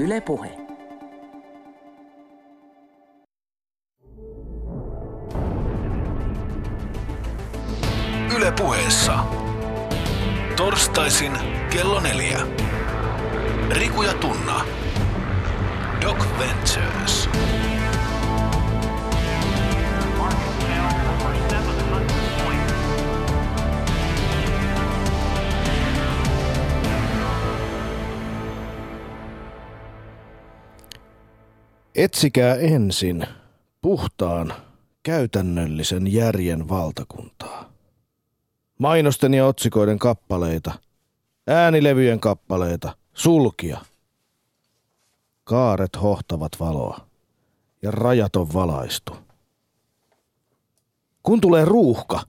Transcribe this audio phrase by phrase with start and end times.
[0.00, 0.50] Yle Puhe.
[8.36, 9.24] Yle Puheessa.
[10.56, 11.32] Torstaisin
[11.70, 12.38] kello neljä.
[13.70, 14.64] Riku ja Tunna.
[16.02, 17.28] Doc Ventures.
[32.00, 33.26] Etsikää ensin
[33.80, 34.54] puhtaan,
[35.02, 37.72] käytännöllisen järjen valtakuntaa.
[38.78, 40.72] Mainosten ja otsikoiden kappaleita,
[41.46, 43.80] äänilevyjen kappaleita, sulkia.
[45.44, 47.06] Kaaret hohtavat valoa
[47.82, 49.16] ja rajat on valaistu.
[51.22, 52.20] Kun tulee ruuhka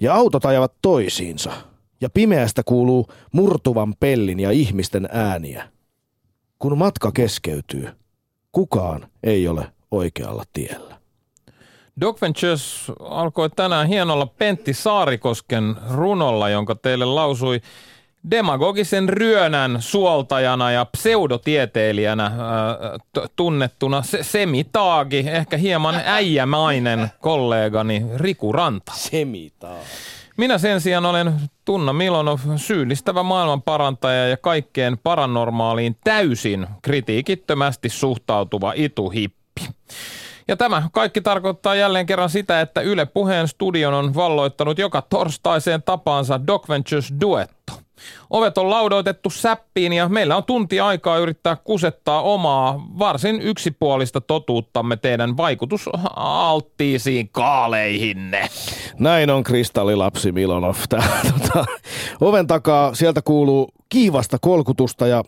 [0.00, 1.52] ja autot ajavat toisiinsa
[2.00, 5.68] ja pimeästä kuuluu murtuvan pellin ja ihmisten ääniä.
[6.58, 7.88] Kun matka keskeytyy–
[8.54, 10.94] kukaan ei ole oikealla tiellä.
[12.00, 17.60] Doc Ventures alkoi tänään hienolla Pentti Saarikosken runolla, jonka teille lausui
[18.30, 22.32] demagogisen ryönän suoltajana ja pseudotieteilijänä äh,
[23.36, 28.92] tunnettuna se, semitaagi, ehkä hieman äijämainen kollegani Riku Ranta.
[28.94, 29.86] Semitaagi.
[30.36, 31.34] Minä sen sijaan olen
[31.64, 39.68] Tunna Milonov, syyllistävä maailmanparantaja ja kaikkeen paranormaaliin täysin kritiikittömästi suhtautuva ituhippi.
[40.48, 45.82] Ja tämä kaikki tarkoittaa jälleen kerran sitä, että Yle Puheen studion on valloittanut joka torstaiseen
[45.82, 47.83] tapaansa Doc Ventures Duetto.
[48.30, 54.96] Ovet on laudoitettu säppiin ja meillä on tunti aikaa yrittää kusettaa omaa varsin yksipuolista totuuttamme
[54.96, 58.48] teidän vaikutusalttiisiin kaaleihinne.
[58.98, 60.74] Näin on kristallilapsi Milonov.
[61.32, 61.64] Tota,
[62.20, 65.24] oven takaa sieltä kuuluu kiivasta kolkutusta ja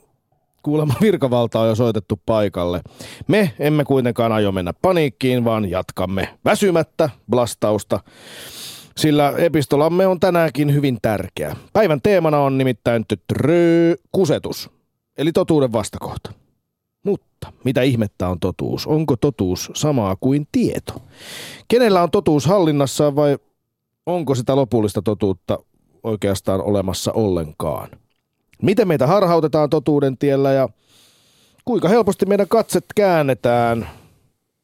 [0.63, 2.81] kuulemma virkavalta on jo soitettu paikalle.
[3.27, 8.01] Me emme kuitenkaan aio mennä paniikkiin, vaan jatkamme väsymättä blastausta
[8.99, 11.57] sillä epistolamme on tänäänkin hyvin tärkeä.
[11.73, 14.71] Päivän teemana on nimittäin tytrö, kusetus,
[15.19, 16.33] eli totuuden vastakohta.
[17.03, 18.87] Mutta mitä ihmettä on totuus?
[18.87, 21.03] Onko totuus samaa kuin tieto?
[21.69, 23.39] Kenellä on totuus hallinnassa vai
[24.07, 25.59] onko sitä lopullista totuutta
[26.03, 27.89] oikeastaan olemassa ollenkaan?
[28.63, 30.69] Miten meitä harhautetaan totuuden tiellä ja
[31.65, 33.89] kuinka helposti meidän katset käännetään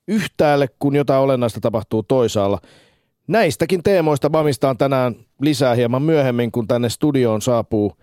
[0.09, 2.59] yhtäälle, kun jotain olennaista tapahtuu toisaalla–
[3.27, 7.97] Näistäkin teemoista vamistaan tänään lisää hieman myöhemmin, kun tänne studioon saapuu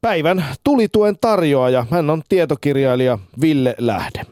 [0.00, 1.86] päivän tulituen tarjoaja.
[1.90, 4.22] Hän on tietokirjailija Ville Lähde.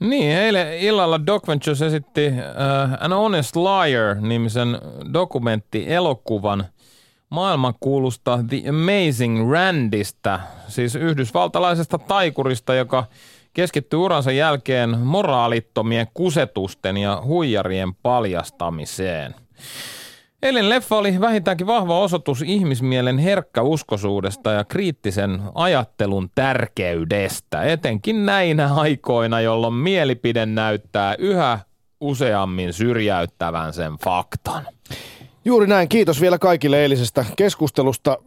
[0.00, 2.34] Niin, eilen illalla Doc Ventures esitti uh,
[3.00, 4.78] An Honest Liar-nimisen
[5.12, 6.64] dokumenttielokuvan
[7.30, 13.04] maailmankuulusta The Amazing Randista, siis yhdysvaltalaisesta taikurista, joka
[13.56, 19.34] keskittyy uransa jälkeen moraalittomien kusetusten ja huijarien paljastamiseen.
[20.42, 29.40] Eilen leffa oli vähintäänkin vahva osoitus ihmismielen herkkäuskoisuudesta ja kriittisen ajattelun tärkeydestä, etenkin näinä aikoina,
[29.40, 31.58] jolloin mielipide näyttää yhä
[32.00, 34.66] useammin syrjäyttävän sen faktan.
[35.44, 35.88] Juuri näin.
[35.88, 38.18] Kiitos vielä kaikille eilisestä keskustelusta.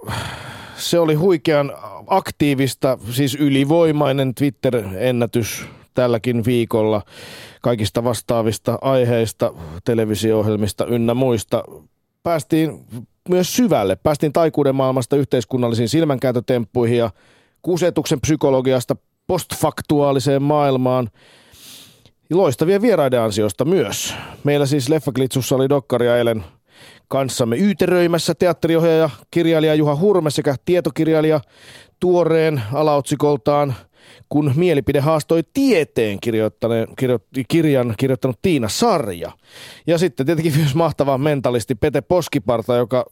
[0.79, 1.73] Se oli huikean
[2.07, 7.01] aktiivista, siis ylivoimainen Twitter-ennätys tälläkin viikolla
[7.62, 9.53] kaikista vastaavista aiheista,
[9.84, 11.63] televisio-ohjelmista ynnä muista.
[12.23, 12.85] Päästiin
[13.29, 13.95] myös syvälle.
[13.95, 17.12] Päästiin taikuuden maailmasta yhteiskunnallisiin silmänkääntötemppuihin ja
[17.62, 18.95] kusetuksen psykologiasta
[19.28, 21.09] postfaktuaaliseen maailmaan.
[22.34, 24.13] Loistavia vieraiden ansiosta myös.
[24.44, 26.44] Meillä siis Leffaklitsussa oli dokkaria eilen
[27.09, 31.42] kanssamme yyteröimässä teatteriohjaaja, kirjailija Juha Hurme sekä tietokirjailija
[32.00, 33.75] tuoreen alaotsikoltaan
[34.30, 36.68] kun mielipide haastoi tieteen kirjoitti,
[37.48, 39.31] kirjan kirjoittanut Tiina Sarja.
[39.88, 43.06] Ja sitten tietenkin myös mahtava mentalisti Pete Poskiparta, joka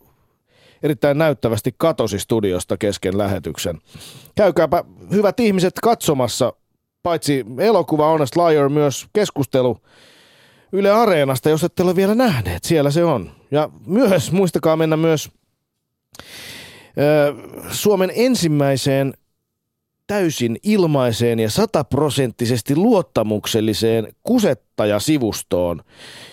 [0.83, 3.81] erittäin näyttävästi katosi studiosta kesken lähetyksen.
[4.35, 6.53] Käykääpä hyvät ihmiset katsomassa,
[7.03, 9.77] paitsi elokuva Honest Liar, myös keskustelu
[10.71, 12.63] Yle Areenasta, jos ette ole vielä nähneet.
[12.63, 13.31] Siellä se on.
[13.51, 15.29] Ja myös muistakaa mennä myös
[17.71, 19.13] Suomen ensimmäiseen
[20.07, 25.83] täysin ilmaiseen ja sataprosenttisesti luottamukselliseen kusettajasivustoon,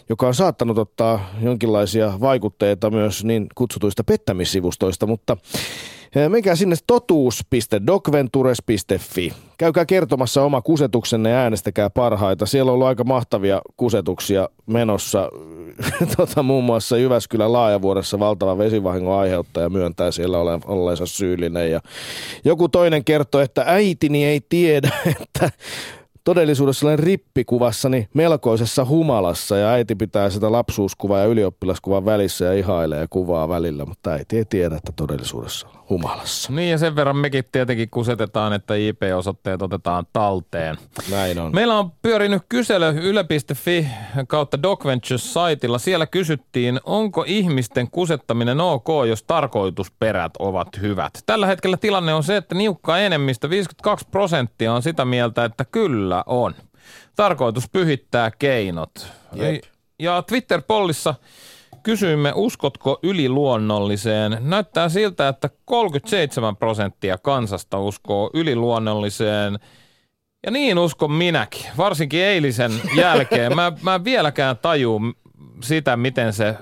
[0.08, 5.36] joka on saattanut ottaa jonkinlaisia vaikutteita myös niin kutsutuista pettämissivustoista, mutta
[6.28, 9.32] menkää sinne totuus.docventures.fi.
[9.58, 12.46] käykää kertomassa oma kusetuksenne ja äänestäkää parhaita.
[12.46, 15.30] Siellä on ollut aika mahtavia kusetuksia menossa.
[16.16, 21.70] tota, muun muassa Jyväskylän laajavuodessa valtava vesivahingon aiheuttaja myöntää siellä ole, olleensa syyllinen.
[21.70, 21.80] Ja
[22.44, 24.90] joku toinen kertoo, että äitini ei tiedä,
[25.20, 25.50] että
[26.24, 33.06] todellisuudessa olen rippikuvassani melkoisessa humalassa ja äiti pitää sitä lapsuuskuvaa ja ylioppilaskuvan välissä ja ihailee
[33.10, 36.52] kuvaa välillä, mutta äiti ei tiedä, että todellisuudessa on humalassa.
[36.52, 40.76] Niin ja sen verran mekin tietenkin kusetetaan, että IP-osoitteet otetaan talteen.
[41.10, 41.54] Näin on.
[41.54, 43.86] Meillä on pyörinyt kysely yle.fi
[44.28, 45.78] kautta DocVentures-saitilla.
[45.78, 51.12] Siellä kysyttiin, onko ihmisten kusettaminen ok, jos tarkoitusperät ovat hyvät.
[51.26, 56.24] Tällä hetkellä tilanne on se, että niukka enemmistö, 52 prosenttia on sitä mieltä, että kyllä
[56.26, 56.54] on.
[57.16, 59.12] Tarkoitus pyhittää keinot.
[59.34, 59.62] Jep.
[59.98, 61.14] Ja Twitter-pollissa
[61.84, 64.38] kysyimme, uskotko yliluonnolliseen.
[64.40, 69.58] Näyttää siltä, että 37 prosenttia kansasta uskoo yliluonnolliseen.
[70.46, 73.56] Ja niin uskon minäkin, varsinkin eilisen jälkeen.
[73.56, 75.00] Mä, mä en vieläkään taju
[75.62, 76.56] sitä, miten se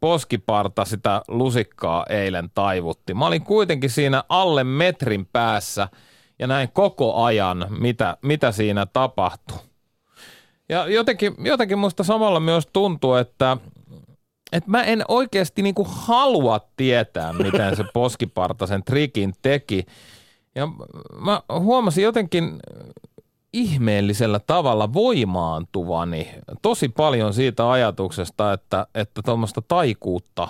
[0.00, 3.14] poskiparta sitä lusikkaa eilen taivutti.
[3.14, 5.88] Mä olin kuitenkin siinä alle metrin päässä
[6.38, 9.58] ja näin koko ajan, mitä, mitä siinä tapahtui.
[10.68, 13.56] Ja jotenkin, jotenkin musta samalla myös tuntuu, että,
[14.52, 19.86] että mä en oikeasti niinku halua tietää, miten se poskiparta sen trikin teki.
[20.54, 20.68] Ja
[21.20, 22.60] mä huomasin jotenkin
[23.52, 26.30] ihmeellisellä tavalla voimaantuvani
[26.62, 30.48] tosi paljon siitä ajatuksesta, että että tuommoista taikuutta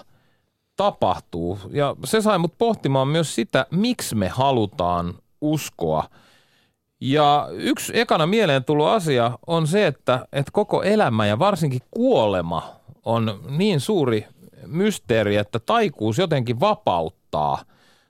[0.76, 1.58] tapahtuu.
[1.70, 6.05] Ja se sai mut pohtimaan myös sitä, miksi me halutaan uskoa.
[7.00, 12.80] Ja yksi ekana mieleen tullut asia on se, että, että koko elämä ja varsinkin kuolema
[13.05, 14.26] on niin suuri
[14.67, 17.64] mysteeri, että taikuus jotenkin vapauttaa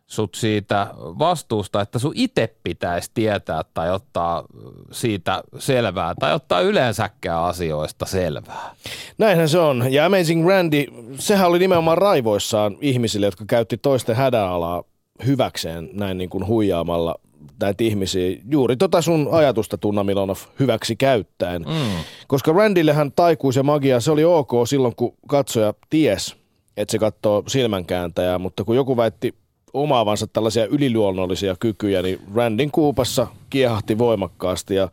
[0.06, 4.44] sut siitä vastuusta, että sun itse pitäisi tietää tai ottaa
[4.90, 8.74] siitä selvää tai ottaa yleensäkään asioista selvää.
[9.18, 9.92] Näinhän se on.
[9.92, 10.84] Ja Amazing Randy,
[11.18, 14.82] sehän oli nimenomaan raivoissaan ihmisille, jotka käytti toisten hädänalaa
[15.26, 17.14] hyväkseen näin niin kuin huijaamalla
[17.60, 18.36] näitä ihmisiä.
[18.50, 21.62] Juuri tota sun ajatusta Tunna Milonov hyväksi käyttäen.
[21.62, 22.04] Mm.
[22.26, 26.36] Koska Randillehän taikuus ja magia, se oli ok silloin, kun katsoja ties,
[26.76, 29.34] että se katsoo silmänkääntäjää, mutta kun joku väitti
[29.72, 34.88] omaavansa tällaisia yliluonnollisia kykyjä, niin Randin kuupassa kiehahti voimakkaasti ja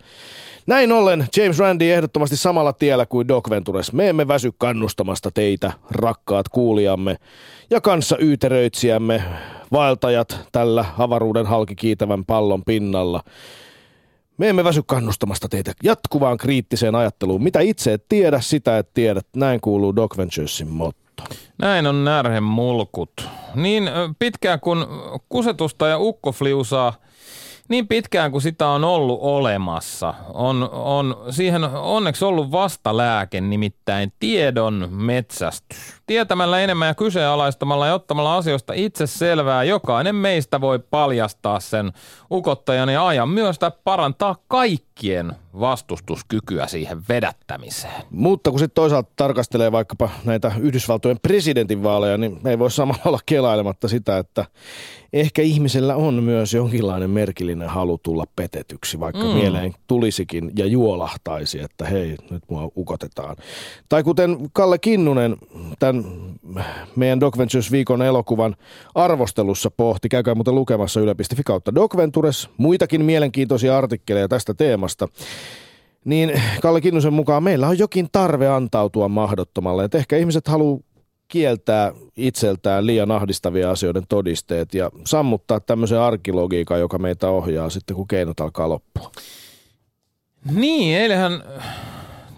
[0.68, 3.94] näin ollen James Randy ehdottomasti samalla tiellä kuin Doc Ventures.
[3.94, 7.18] Me emme väsy kannustamasta teitä, rakkaat kuulijamme
[7.70, 9.24] ja kanssa yyteröitsijämme,
[9.72, 13.24] vaeltajat tällä avaruuden halki kiitävän pallon pinnalla.
[14.38, 17.44] Me emme väsy kannustamasta teitä jatkuvaan kriittiseen ajatteluun.
[17.44, 19.22] Mitä itse et tiedä, sitä et tiedä.
[19.36, 21.24] Näin kuuluu Doc Venturesin motto.
[21.58, 23.30] Näin on närhen mulkut.
[23.56, 24.88] Niin pitkään kun
[25.30, 26.94] kusetusta ja ukkofliusaa,
[27.70, 34.88] niin pitkään kuin sitä on ollut olemassa, on, on siihen onneksi ollut vastalääke, nimittäin tiedon
[34.92, 35.97] metsästys.
[36.08, 41.92] Tietämällä enemmän ja kyseenalaistamalla ja ottamalla asioista itse selvää, jokainen meistä voi paljastaa sen
[42.32, 48.04] ukottajan ja ajan myös parantaa kaikkien vastustuskykyä siihen vedättämiseen.
[48.10, 53.20] Mutta kun sitten toisaalta tarkastelee vaikkapa näitä Yhdysvaltojen presidentinvaaleja, niin me ei voi samalla olla
[53.26, 54.46] kelailematta sitä, että
[55.14, 59.30] ehkä ihmisellä on myös jonkinlainen merkillinen halu tulla petetyksi, vaikka mm.
[59.30, 63.36] mieleen tulisikin ja juolahtaisi, että hei, nyt mua ukotetaan.
[63.90, 65.38] Tai kuten Kalle Kinnunen
[65.80, 65.97] tämän
[66.96, 68.56] meidän Doc Ventures viikon elokuvan
[68.96, 75.08] arvostelussa pohti, käykää muuten lukemassa yle.fi kautta Doc Ventures, muitakin mielenkiintoisia artikkeleja tästä teemasta.
[76.06, 79.84] Niin Kalle Kinnusen mukaan meillä on jokin tarve antautua mahdottomalle.
[79.84, 80.80] Että ehkä ihmiset haluaa
[81.28, 88.08] kieltää itseltään liian ahdistavia asioiden todisteet ja sammuttaa tämmöisen arkilogiikan, joka meitä ohjaa sitten, kun
[88.08, 89.12] keinot alkaa loppua.
[90.52, 91.44] Niin, eilähän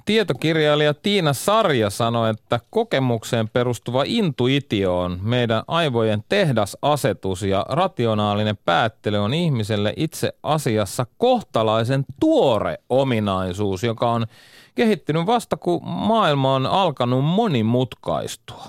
[0.10, 9.18] tietokirjailija Tiina Sarja sanoi, että kokemukseen perustuva intuitio on meidän aivojen tehdasasetus ja rationaalinen päättely
[9.18, 14.28] on ihmiselle itse asiassa kohtalaisen tuore ominaisuus, joka on
[14.76, 18.64] kehittynyt vasta kun maailma on alkanut monimutkaistua.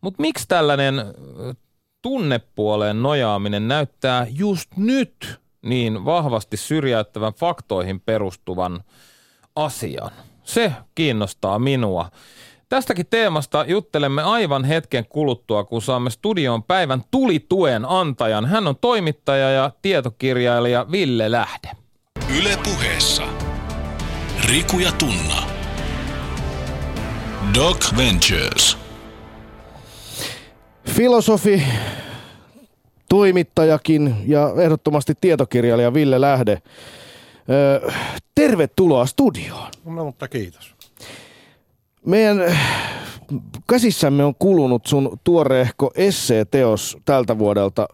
[0.00, 1.04] Mutta miksi tällainen
[2.02, 8.80] tunnepuoleen nojaaminen näyttää just nyt niin vahvasti syrjäyttävän faktoihin perustuvan
[9.56, 10.10] asian?
[10.44, 12.10] Se kiinnostaa minua.
[12.68, 18.46] Tästäkin teemasta juttelemme aivan hetken kuluttua, kun saamme studion päivän tulituen antajan.
[18.46, 21.70] Hän on toimittaja ja tietokirjailija Ville Lähde.
[22.38, 23.22] Yle puheessa.
[24.48, 25.42] Riku ja Tunna.
[27.54, 28.78] Doc Ventures.
[30.88, 31.62] Filosofi,
[33.08, 36.62] toimittajakin ja ehdottomasti tietokirjailija Ville Lähde.
[38.34, 39.70] Tervetuloa studioon.
[39.84, 40.74] No, mutta kiitos.
[42.06, 42.56] Meidän
[43.68, 47.88] käsissämme on kulunut sun tuoreehko esseeteos tältä vuodelta.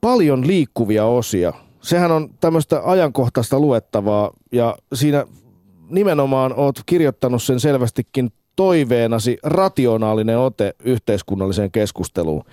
[0.00, 1.52] Paljon liikkuvia osia.
[1.82, 5.24] Sehän on tämmöistä ajankohtaista luettavaa ja siinä
[5.88, 12.44] nimenomaan oot kirjoittanut sen selvästikin toiveenasi rationaalinen ote yhteiskunnalliseen keskusteluun.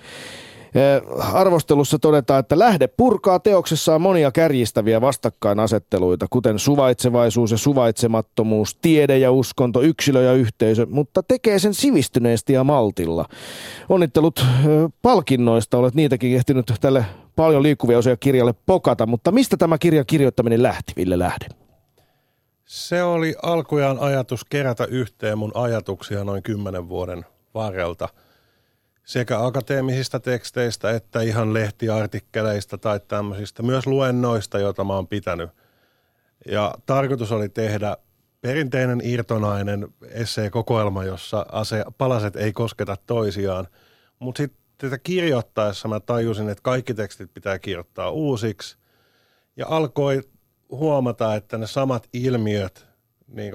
[1.32, 9.32] Arvostelussa todetaan, että lähde purkaa teoksessaan monia kärjistäviä vastakkainasetteluita, kuten suvaitsevaisuus ja suvaitsemattomuus, tiede ja
[9.32, 13.24] uskonto, yksilö ja yhteisö, mutta tekee sen sivistyneesti ja maltilla.
[13.88, 14.46] Onnittelut
[15.02, 17.04] palkinnoista, olet niitäkin ehtinyt tälle
[17.36, 21.46] paljon liikkuvia osia kirjalle pokata, mutta mistä tämä kirjan kirjoittaminen lähti, Ville Lähde?
[22.64, 27.24] Se oli alkujaan ajatus kerätä yhteen mun ajatuksia noin kymmenen vuoden
[27.54, 28.08] varrelta–
[29.04, 35.50] sekä akateemisista teksteistä että ihan lehtiartikkeleista tai tämmöisistä, myös luennoista, joita mä oon pitänyt.
[36.46, 37.96] Ja tarkoitus oli tehdä
[38.40, 43.68] perinteinen irtonainen esseekokoelma, jossa ase, palaset ei kosketa toisiaan.
[44.18, 48.76] Mutta sitten tätä kirjoittaessa mä tajusin, että kaikki tekstit pitää kirjoittaa uusiksi.
[49.56, 50.22] Ja alkoi
[50.70, 52.86] huomata, että ne samat ilmiöt
[53.28, 53.54] niin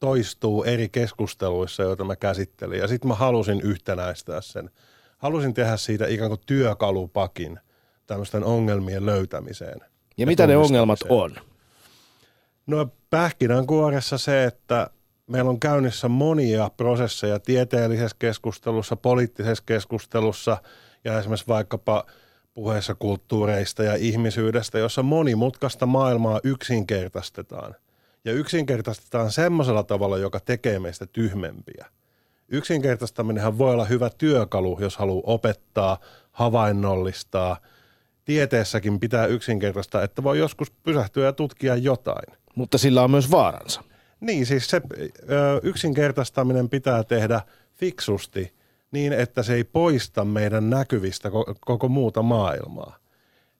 [0.00, 2.78] toistuu eri keskusteluissa, joita mä käsittelin.
[2.78, 4.70] Ja sitten mä halusin yhtenäistää sen.
[5.18, 7.60] Halusin tehdä siitä ikään kuin työkalupakin
[8.06, 9.80] tämmöisten ongelmien löytämiseen.
[9.80, 9.86] Ja,
[10.16, 11.36] ja mitä ne ongelmat on?
[12.66, 14.90] No pähkinänkuoressa se, että
[15.26, 20.56] meillä on käynnissä monia prosesseja tieteellisessä keskustelussa, poliittisessa keskustelussa
[21.04, 22.04] ja esimerkiksi vaikkapa
[22.54, 27.74] puheessa kulttuureista ja ihmisyydestä, jossa monimutkaista maailmaa yksinkertaistetaan–
[28.24, 31.86] ja yksinkertaistetaan semmoisella tavalla, joka tekee meistä tyhmempiä.
[32.48, 35.98] Yksinkertaistaminenhan voi olla hyvä työkalu, jos haluaa opettaa,
[36.32, 37.56] havainnollistaa.
[38.24, 42.38] Tieteessäkin pitää yksinkertaistaa, että voi joskus pysähtyä ja tutkia jotain.
[42.54, 43.82] Mutta sillä on myös vaaransa.
[44.20, 44.82] Niin, siis se
[45.30, 47.40] ö, yksinkertaistaminen pitää tehdä
[47.74, 48.52] fiksusti
[48.90, 52.96] niin, että se ei poista meidän näkyvistä koko, koko muuta maailmaa.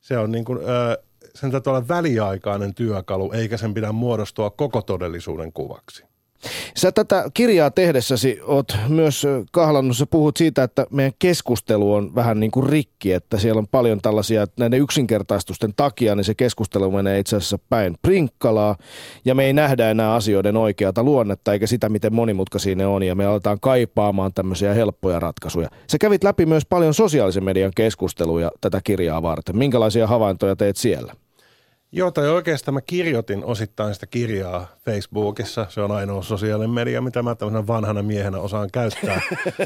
[0.00, 1.02] Se on niin kuin, ö,
[1.40, 6.04] sen täytyy olla väliaikainen työkalu, eikä sen pidä muodostua koko todellisuuden kuvaksi.
[6.76, 12.40] Sä tätä kirjaa tehdessäsi oot myös kahlannut, sä puhut siitä, että meidän keskustelu on vähän
[12.40, 16.90] niin kuin rikki, että siellä on paljon tällaisia, että näiden yksinkertaistusten takia niin se keskustelu
[16.90, 18.76] menee itse asiassa päin prinkkalaa
[19.24, 23.14] ja me ei nähdä enää asioiden oikeata luonnetta eikä sitä, miten monimutkaisia ne on ja
[23.14, 25.68] me aletaan kaipaamaan tämmöisiä helppoja ratkaisuja.
[25.90, 29.58] Sä kävit läpi myös paljon sosiaalisen median keskusteluja tätä kirjaa varten.
[29.58, 31.14] Minkälaisia havaintoja teet siellä?
[31.92, 35.66] Joo, tai oikeastaan mä kirjoitin osittain sitä kirjaa Facebookissa.
[35.68, 39.20] Se on ainoa sosiaalinen media, mitä mä tämmöisenä vanhana miehenä osaan käyttää.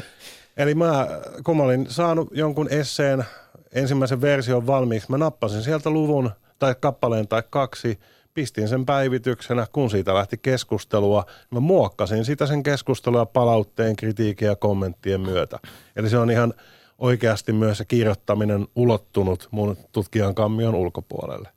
[0.57, 1.07] Eli mä,
[1.43, 3.25] kun mä olin saanut jonkun esseen
[3.71, 7.99] ensimmäisen version valmiiksi, mä nappasin sieltä luvun tai kappaleen tai kaksi,
[8.33, 11.25] pistin sen päivityksenä, kun siitä lähti keskustelua.
[11.51, 15.59] Mä muokkasin sitä sen keskustelua palautteen, kritiikin ja kommenttien myötä.
[15.95, 16.53] Eli se on ihan
[16.97, 21.49] oikeasti myös se kirjoittaminen ulottunut mun tutkijan kammion ulkopuolelle.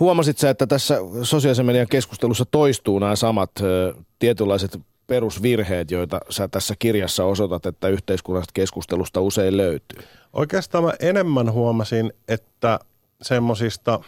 [0.00, 6.48] Huomasit sä, että tässä sosiaalisen median keskustelussa toistuu nämä samat ö, tietynlaiset perusvirheet, joita sä
[6.48, 10.02] tässä kirjassa osoitat, että yhteiskunnallisesta keskustelusta usein löytyy?
[10.32, 12.80] Oikeastaan mä enemmän huomasin, että
[13.22, 14.00] semmoisista,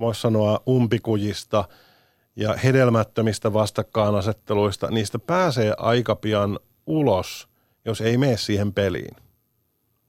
[0.00, 1.64] voisi sanoa umpikujista
[2.36, 7.48] ja hedelmättömistä vastakkainasetteluista, niistä pääsee aika pian ulos,
[7.84, 9.16] jos ei mene siihen peliin.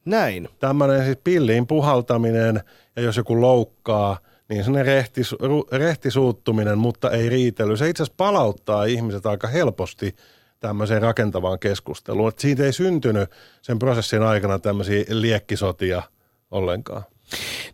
[0.05, 0.50] Näin.
[0.60, 2.63] Tämmöinen siis pilliin puhaltaminen
[2.96, 4.17] ja jos joku loukkaa–
[4.50, 5.36] niin sellainen rehtis,
[5.72, 7.78] rehtisuuttuminen, mutta ei riitely.
[7.78, 10.16] Se itse asiassa palauttaa ihmiset aika helposti
[10.60, 12.30] tämmöiseen rakentavaan keskusteluun.
[12.30, 13.30] Että siitä ei syntynyt
[13.62, 16.04] sen prosessin aikana tämmöisiä liekkisotia
[16.52, 17.04] ollenkaan.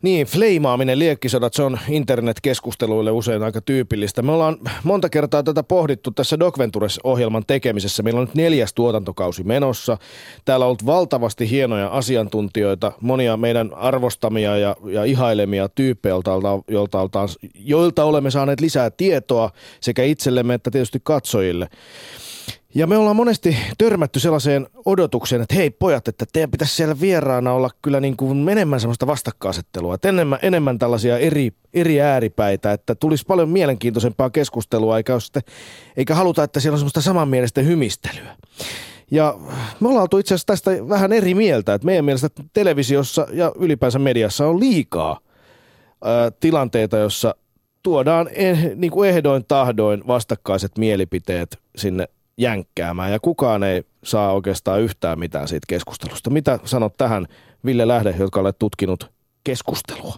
[0.01, 4.22] Niin, fleimaaminen, liekkisodat, se on internetkeskusteluille usein aika tyypillistä.
[4.22, 8.04] Me ollaan monta kertaa tätä pohdittu tässä Docventures-ohjelman tekemisessä.
[8.04, 9.98] Meillä on nyt neljäs tuotantokausi menossa.
[10.46, 16.32] Täällä on ollut valtavasti hienoja asiantuntijoita, monia meidän arvostamia ja, ja ihailemia tyyppejä, joilta,
[16.68, 17.10] joilta,
[17.56, 19.51] joilta olemme saaneet lisää tietoa
[19.82, 21.70] sekä itsellemme että tietysti katsojille.
[22.76, 27.54] Ja me ollaan monesti törmätty sellaiseen odotukseen, että hei pojat, että teidän pitäisi siellä vieraana
[27.54, 32.96] olla kyllä niin kuin enemmän sellaista vastakkaasettelua, että enemmän, enemmän tällaisia eri, eri ääripäitä, että
[32.96, 35.44] tulisi paljon mielenkiintoisempaa keskustelua, eikä, sitten,
[35.98, 38.36] eikä haluta, että siellä on semmoista samanmielistä hymistelyä.
[39.12, 39.36] Ja
[39.80, 44.00] me ollaan oltu itse asiassa tästä vähän eri mieltä, että meidän mielestä televisiossa ja ylipäänsä
[44.00, 45.20] mediassa on liikaa
[46.04, 47.36] ää, tilanteita, jossa
[47.84, 52.08] tuodaan eh, niin kuin ehdoin tahdoin vastakkaiset mielipiteet sinne
[52.39, 56.29] jänkkäämään ja kukaan ei saa oikeastaan yhtään mitään siitä keskustelusta.
[56.29, 57.27] Mitä sanot tähän,
[57.65, 59.12] Ville Lähde, jotka olet tutkinut
[59.43, 60.15] keskustelua?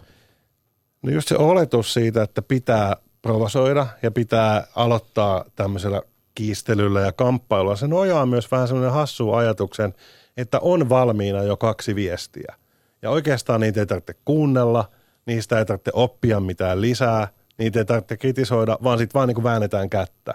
[1.02, 6.02] No just se oletus siitä, että pitää provosoida ja pitää aloittaa tämmöisellä
[6.34, 7.76] kiistelyllä ja kamppailulla.
[7.76, 9.94] Se nojaa myös vähän semmoinen hassu ajatuksen,
[10.36, 12.54] että on valmiina jo kaksi viestiä.
[13.02, 14.90] Ja oikeastaan niitä ei tarvitse kuunnella,
[15.26, 19.44] niistä ei tarvitse oppia mitään lisää, niitä ei tarvitse kritisoida, vaan sitten vaan niin kuin
[19.44, 20.34] väännetään kättä.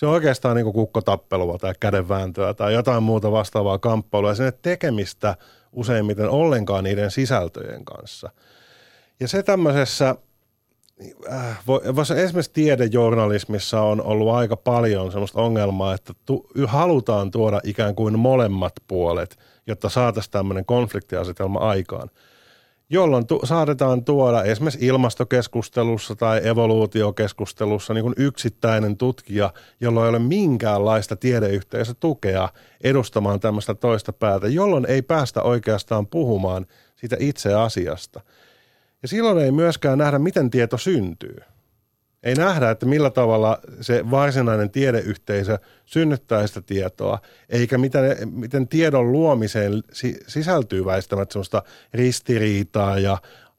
[0.00, 5.36] Se on oikeastaan niin kukkotappelua tai kädenvääntöä tai jotain muuta vastaavaa kamppailua ja sinne tekemistä
[5.72, 8.30] useimmiten ollenkaan niiden sisältöjen kanssa.
[9.20, 10.14] Ja se tämmöisessä
[11.32, 11.58] äh,
[12.16, 18.72] esimerkiksi tiedejournalismissa on ollut aika paljon sellaista ongelmaa, että tu, halutaan tuoda ikään kuin molemmat
[18.88, 22.10] puolet, jotta saataisiin tämmöinen konfliktiasetelma aikaan
[22.90, 30.18] jolloin tu- saatetaan tuoda esimerkiksi ilmastokeskustelussa tai evoluutiokeskustelussa niin kuin yksittäinen tutkija, jolla ei ole
[30.18, 32.48] minkäänlaista tiedeyhteisötukea
[32.84, 36.66] edustamaan tämmöistä toista päätä, jolloin ei päästä oikeastaan puhumaan
[36.96, 38.20] siitä itse asiasta.
[39.02, 41.36] Ja silloin ei myöskään nähdä, miten tieto syntyy.
[42.22, 49.12] Ei nähdä, että millä tavalla se varsinainen tiedeyhteisö synnyttää sitä tietoa, eikä miten, miten tiedon
[49.12, 49.72] luomiseen
[50.26, 51.62] sisältyy väistämättä sellaista
[51.94, 53.18] ristiriitaa ja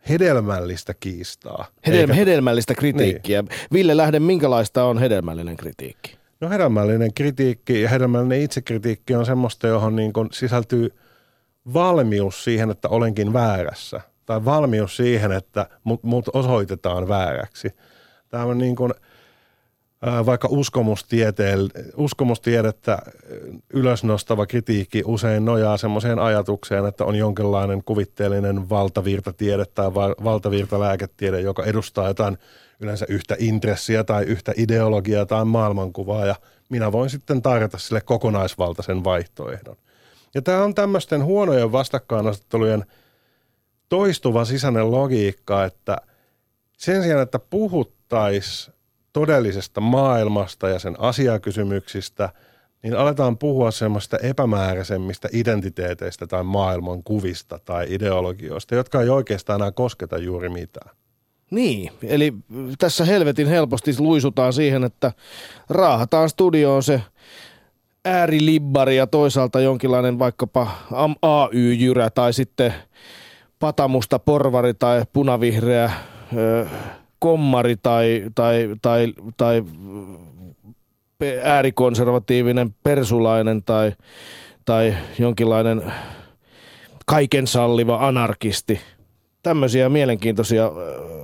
[0.09, 1.65] hedelmällistä kiistaa.
[1.87, 2.13] Hedel- eikä...
[2.13, 3.41] Hedelmällistä kritiikkiä.
[3.41, 3.59] Niin.
[3.73, 6.17] Ville Lähde, minkälaista on hedelmällinen kritiikki?
[6.41, 10.89] No hedelmällinen kritiikki ja hedelmällinen itsekritiikki on semmoista, johon niin kuin sisältyy
[11.73, 14.01] valmius siihen, että olenkin väärässä.
[14.25, 17.69] Tai valmius siihen, että mut, mut osoitetaan vääräksi–
[18.31, 18.93] Tämä on niin kuin,
[20.25, 20.47] vaikka
[21.97, 22.99] uskomustiedettä
[23.73, 32.07] ylösnostava kritiikki usein nojaa semmoiseen ajatukseen, että on jonkinlainen kuvitteellinen valtavirtatiede tai valtavirtalääketiede, joka edustaa
[32.07, 32.37] jotain
[32.79, 36.35] yleensä yhtä intressiä tai yhtä ideologiaa tai maailmankuvaa ja
[36.69, 39.77] minä voin sitten tarjota sille kokonaisvaltaisen vaihtoehdon.
[40.33, 42.85] Ja tämä on tämmöisten huonojen vastakkainasettelujen
[43.89, 45.97] toistuva sisäinen logiikka, että
[46.77, 48.73] sen sijaan, että puhut puhuttaisiin
[49.13, 52.29] todellisesta maailmasta ja sen asiakysymyksistä,
[52.83, 59.71] niin aletaan puhua semmoista epämääräisemmistä identiteeteistä tai maailman kuvista tai ideologioista, jotka ei oikeastaan enää
[59.71, 60.95] kosketa juuri mitään.
[61.51, 62.33] Niin, eli
[62.79, 65.11] tässä helvetin helposti luisutaan siihen, että
[65.69, 67.01] raahataan studioon se
[68.05, 70.67] äärilibbari ja toisaalta jonkinlainen vaikkapa
[71.21, 72.73] AY-jyrä tai sitten
[73.59, 75.91] patamusta porvari tai punavihreä
[77.21, 79.63] kommari tai, tai, tai, tai
[81.43, 83.93] äärikonservatiivinen persulainen tai,
[84.65, 85.93] tai jonkinlainen
[87.05, 88.79] kaiken salliva anarkisti.
[89.43, 90.71] Tämmöisiä mielenkiintoisia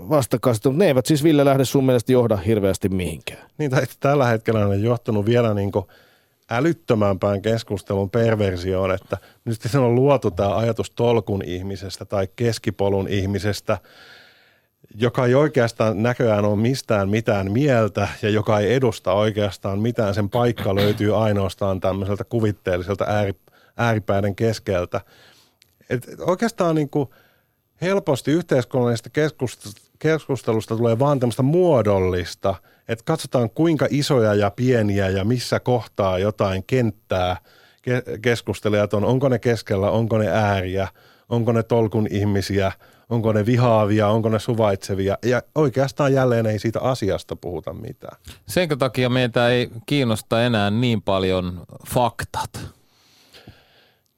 [0.09, 3.49] vastakkaista, mutta ne eivät siis Ville lähde sun mielestä johda hirveästi mihinkään.
[3.57, 5.71] Niin, tällä hetkellä on johtunut vielä niin
[6.51, 13.77] älyttömämpään keskustelun perversioon, että nyt se on luotu tämä ajatus tolkun ihmisestä tai keskipolun ihmisestä–
[14.95, 20.13] joka ei oikeastaan näköjään ole mistään mitään mieltä ja joka ei edusta oikeastaan mitään.
[20.13, 23.33] Sen paikka löytyy ainoastaan tämmöiseltä kuvitteelliselta ääri,
[23.77, 25.01] ääripäiden keskeltä.
[25.89, 27.09] Et oikeastaan niin kuin
[27.81, 29.09] helposti yhteiskunnallisesta
[29.99, 32.55] keskustelusta tulee vaan tämmöistä muodollista,
[32.87, 37.37] että katsotaan kuinka isoja ja pieniä ja missä kohtaa jotain kenttää
[38.21, 39.05] keskustelijat on.
[39.05, 40.87] Onko ne keskellä, onko ne ääriä,
[41.29, 42.71] onko ne tolkun ihmisiä–
[43.09, 45.17] onko ne vihaavia, onko ne suvaitsevia.
[45.25, 48.17] Ja oikeastaan jälleen ei siitä asiasta puhuta mitään.
[48.47, 52.59] Senkö takia meitä ei kiinnosta enää niin paljon faktat?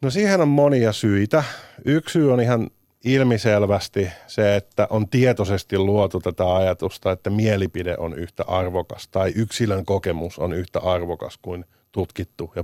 [0.01, 1.43] No siihen on monia syitä.
[1.85, 2.69] Yksi syy on ihan
[3.03, 9.85] ilmiselvästi se, että on tietoisesti luotu tätä ajatusta, että mielipide on yhtä arvokas tai yksilön
[9.85, 12.63] kokemus on yhtä arvokas kuin tutkittu ja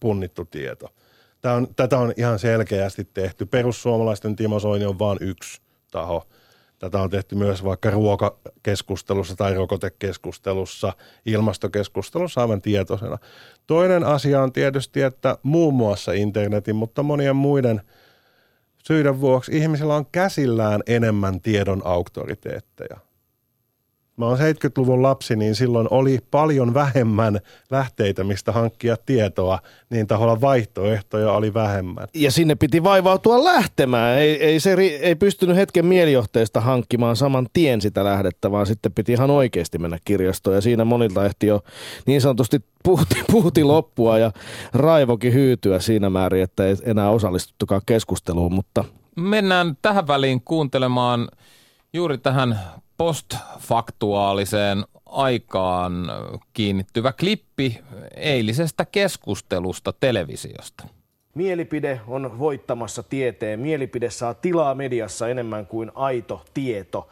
[0.00, 0.88] punnittu tieto.
[1.40, 3.46] Tämä on, tätä on ihan selkeästi tehty.
[3.46, 5.60] Perussuomalaisten Timo Soini on vain yksi
[5.90, 6.26] taho.
[6.78, 10.92] Tätä on tehty myös vaikka ruokakeskustelussa tai rokotekeskustelussa,
[11.26, 13.18] ilmastokeskustelussa aivan tietoisena.
[13.66, 17.82] Toinen asia on tietysti, että muun muassa internetin, mutta monien muiden
[18.84, 23.05] syiden vuoksi ihmisillä on käsillään enemmän tiedon auktoriteetteja
[24.16, 29.58] mä oon 70-luvun lapsi, niin silloin oli paljon vähemmän lähteitä, mistä hankkia tietoa,
[29.90, 32.08] niin taholla vaihtoehtoja oli vähemmän.
[32.14, 34.18] Ja sinne piti vaivautua lähtemään.
[34.18, 39.12] Ei, ei, se, ei pystynyt hetken mielijohteesta hankkimaan saman tien sitä lähdettä, vaan sitten piti
[39.12, 40.56] ihan oikeasti mennä kirjastoon.
[40.56, 41.60] Ja siinä monilta ehti jo
[42.06, 44.32] niin sanotusti puhuti, puhuti loppua ja
[44.74, 48.52] raivokin hyytyä siinä määrin, että ei enää osallistuttukaan keskusteluun.
[48.52, 48.84] Mutta...
[49.16, 51.28] Mennään tähän väliin kuuntelemaan
[51.92, 52.58] juuri tähän
[52.96, 55.92] postfaktuaaliseen aikaan
[56.52, 57.80] kiinnittyvä klippi
[58.14, 60.84] eilisestä keskustelusta televisiosta.
[61.34, 63.60] Mielipide on voittamassa tieteen.
[63.60, 67.08] Mielipide saa tilaa mediassa enemmän kuin aito tieto.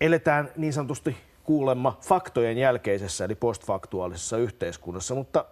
[0.00, 5.44] Eletään niin sanotusti kuulemma faktojen jälkeisessä eli postfaktuaalisessa yhteiskunnassa, mutta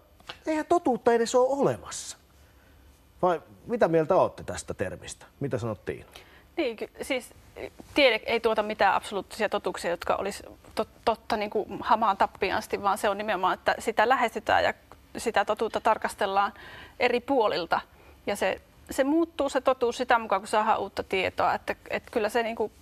[0.46, 2.16] eihän totuutta edes ole olemassa.
[3.22, 5.26] Vai mitä mieltä olette tästä termistä?
[5.40, 6.04] Mitä sanottiin?
[6.58, 7.34] Niin, siis
[7.94, 10.42] tiede ei tuota mitään absoluuttisia totuuksia, jotka olisi
[10.74, 14.74] tot, totta niin kuin hamaan tappiin asti, vaan se on nimenomaan, että sitä lähestytään ja
[15.16, 16.52] sitä totuutta tarkastellaan
[17.00, 17.80] eri puolilta.
[18.26, 21.54] Ja se, se muuttuu se totuus sitä mukaan, kun saadaan uutta tietoa.
[21.54, 22.72] Että, että kyllä se niin kuin,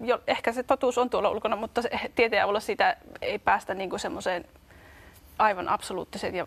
[0.00, 3.90] jo, ehkä se totuus on tuolla ulkona, mutta se, tieteen avulla siitä ei päästä niin
[3.90, 4.44] kuin semmoiseen
[5.38, 6.46] aivan absoluuttiseen ja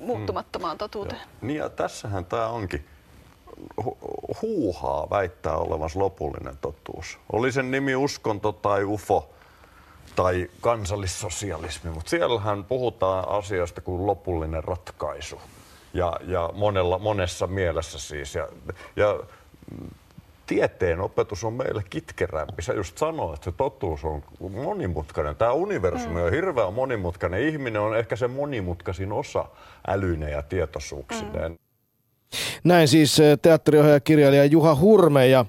[0.00, 1.20] muuttumattomaan totuuteen.
[1.40, 1.46] Mm.
[1.46, 2.84] Niin ja tässähän tämä onkin
[4.42, 7.18] huuhaa väittää olevansa lopullinen totuus.
[7.32, 9.30] Oli sen nimi uskonto tai ufo
[10.16, 15.40] tai kansallissosialismi, mutta siellähän puhutaan asioista kuin lopullinen ratkaisu.
[15.94, 18.34] Ja, ja monella, monessa mielessä siis.
[18.34, 18.48] Ja,
[18.96, 19.20] ja
[20.46, 22.62] tieteen opetus on meille kitkerämpi.
[22.62, 24.22] Sä just sanoit, että se totuus on
[24.64, 25.36] monimutkainen.
[25.36, 27.42] Tämä universumi on hirveän monimutkainen.
[27.42, 29.44] Ihminen on ehkä se monimutkaisin osa
[29.88, 31.52] älyinen ja tietoisuuksineen.
[31.52, 31.58] Mm.
[32.64, 35.44] Näin siis eh, teatteriohjaaja kirjailija Juha Hurme ja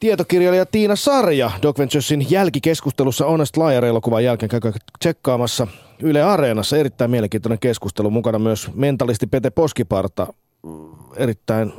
[0.00, 5.66] tietokirjailija Tiina Sarja Doc Venturesin jälkikeskustelussa Honest Liar-elokuvan jälkeen käykää tsekkaamassa
[6.02, 6.76] Yle Areenassa.
[6.76, 8.10] Erittäin mielenkiintoinen keskustelu.
[8.10, 10.26] Mukana myös mentalisti Pete Poskiparta.
[11.16, 11.72] Erittäin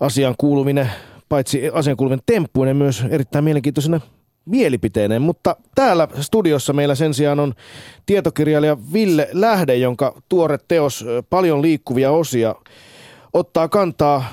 [0.00, 0.90] asian kuuluminen,
[1.28, 4.00] paitsi asian kuuluminen temppuinen, myös erittäin mielenkiintoisena
[4.44, 5.22] mielipiteineen.
[5.22, 7.54] Mutta täällä studiossa meillä sen sijaan on
[8.06, 12.54] tietokirjailija Ville Lähde, jonka tuore teos Paljon liikkuvia osia
[13.32, 14.24] ottaa kantaa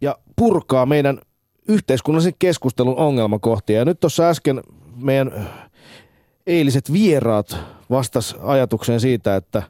[0.00, 1.20] ja purkaa meidän
[1.68, 3.78] yhteiskunnallisen keskustelun ongelmakohtia.
[3.78, 4.60] Ja nyt tuossa äsken
[4.96, 5.48] meidän
[6.46, 7.56] eiliset vieraat
[7.90, 9.62] vastas ajatukseen siitä, että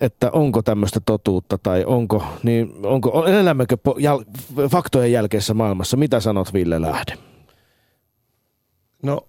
[0.00, 3.76] että onko tämmöistä totuutta tai onko, niin onko, elämmekö
[4.70, 5.96] faktojen jälkeisessä maailmassa.
[5.96, 7.18] Mitä sanot Ville Lähde?
[9.02, 9.28] No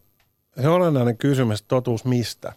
[0.62, 2.54] se olennainen kysymys, totuus mistä?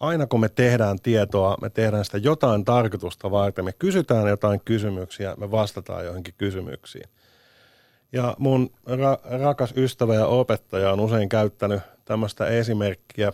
[0.00, 5.34] Aina kun me tehdään tietoa, me tehdään sitä jotain tarkoitusta varten, me kysytään jotain kysymyksiä,
[5.36, 7.08] me vastataan johonkin kysymyksiin.
[8.12, 13.32] Ja mun ra- rakas ystävä ja opettaja on usein käyttänyt tämmöistä esimerkkiä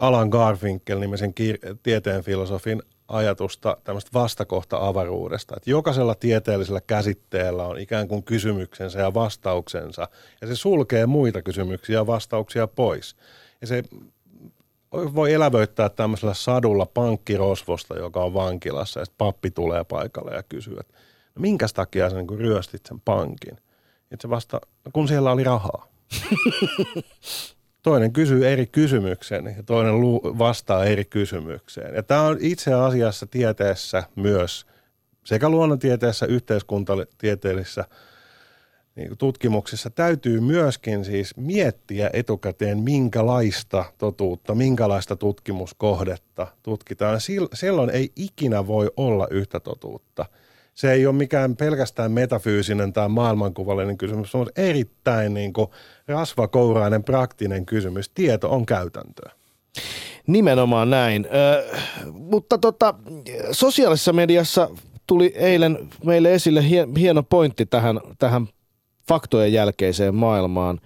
[0.00, 5.54] Alan Garfinkel-nimisen kir- tieteen filosofin ajatusta tämmöistä vastakohta-avaruudesta.
[5.56, 10.08] Että jokaisella tieteellisellä käsitteellä on ikään kuin kysymyksensä ja vastauksensa,
[10.40, 13.16] ja se sulkee muita kysymyksiä ja vastauksia pois.
[13.60, 13.82] Ja se
[14.92, 20.94] voi elävöittää tämmöisellä sadulla pankkirosvosta, joka on vankilassa, ja pappi tulee paikalle ja kysyy, että
[21.34, 23.56] no minkä takia sä niin ryöstit sen pankin?
[24.10, 24.60] Että se vasta,
[24.92, 25.88] kun siellä oli rahaa.
[27.84, 29.94] toinen kysyy eri kysymyksen ja toinen
[30.38, 31.94] vastaa eri kysymykseen.
[31.94, 34.66] Ja tämä on itse asiassa tieteessä myös,
[35.24, 37.84] sekä luonnontieteessä, yhteiskuntatieteellisessä
[38.96, 47.18] niin tutkimuksissa täytyy myöskin siis miettiä etukäteen, minkälaista totuutta, minkälaista tutkimuskohdetta tutkitaan.
[47.54, 50.26] Silloin ei ikinä voi olla yhtä totuutta–
[50.74, 55.68] se ei ole mikään pelkästään metafyysinen tai maailmankuvallinen kysymys, se on erittäin niin kuin
[56.08, 58.08] rasvakourainen praktinen kysymys.
[58.08, 59.32] Tieto on käytäntöä.
[60.26, 61.26] Nimenomaan näin.
[61.34, 61.64] Ö,
[62.12, 62.94] mutta tota,
[63.52, 64.70] sosiaalisessa mediassa
[65.06, 66.64] tuli eilen meille esille
[66.98, 68.48] hieno pointti tähän, tähän
[69.08, 70.80] faktojen jälkeiseen maailmaan.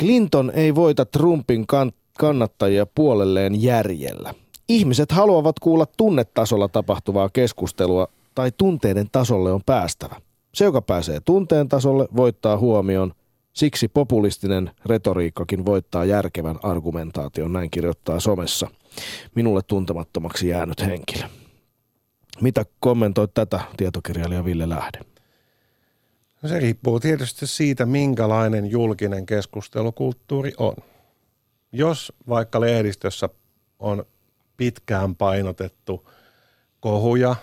[0.00, 1.66] Clinton ei voita Trumpin
[2.18, 4.34] kannattajia puolelleen järjellä.
[4.68, 10.20] Ihmiset haluavat kuulla tunnetasolla tapahtuvaa keskustelua tai tunteiden tasolle on päästävä.
[10.54, 13.12] Se, joka pääsee tunteen tasolle, voittaa huomion.
[13.52, 18.70] Siksi populistinen retoriikkakin voittaa järkevän argumentaation, näin kirjoittaa somessa
[19.34, 21.28] minulle tuntemattomaksi jäänyt henkilö.
[22.40, 24.98] Mitä kommentoit tätä tietokirjailija Ville Lähde?
[26.42, 30.74] No se riippuu tietysti siitä, minkälainen julkinen keskustelukulttuuri on.
[31.72, 33.28] Jos vaikka lehdistössä
[33.78, 34.04] on
[34.56, 36.10] pitkään painotettu
[36.80, 37.36] kohuja,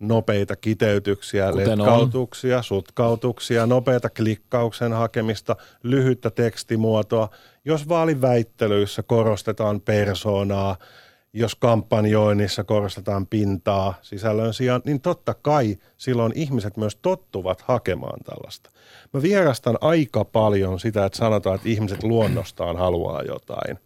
[0.00, 2.64] nopeita kiteytyksiä, Kuten letkautuksia, on.
[2.64, 7.28] sutkautuksia, nopeita klikkauksen hakemista, lyhyttä tekstimuotoa.
[7.64, 10.76] Jos vaaliväittelyissä korostetaan persoonaa,
[11.32, 18.70] jos kampanjoinnissa korostetaan pintaa sisällön sijaan, niin totta kai silloin ihmiset myös tottuvat hakemaan tällaista.
[19.12, 23.78] Mä vierastan aika paljon sitä, että sanotaan, että ihmiset luonnostaan haluaa jotain,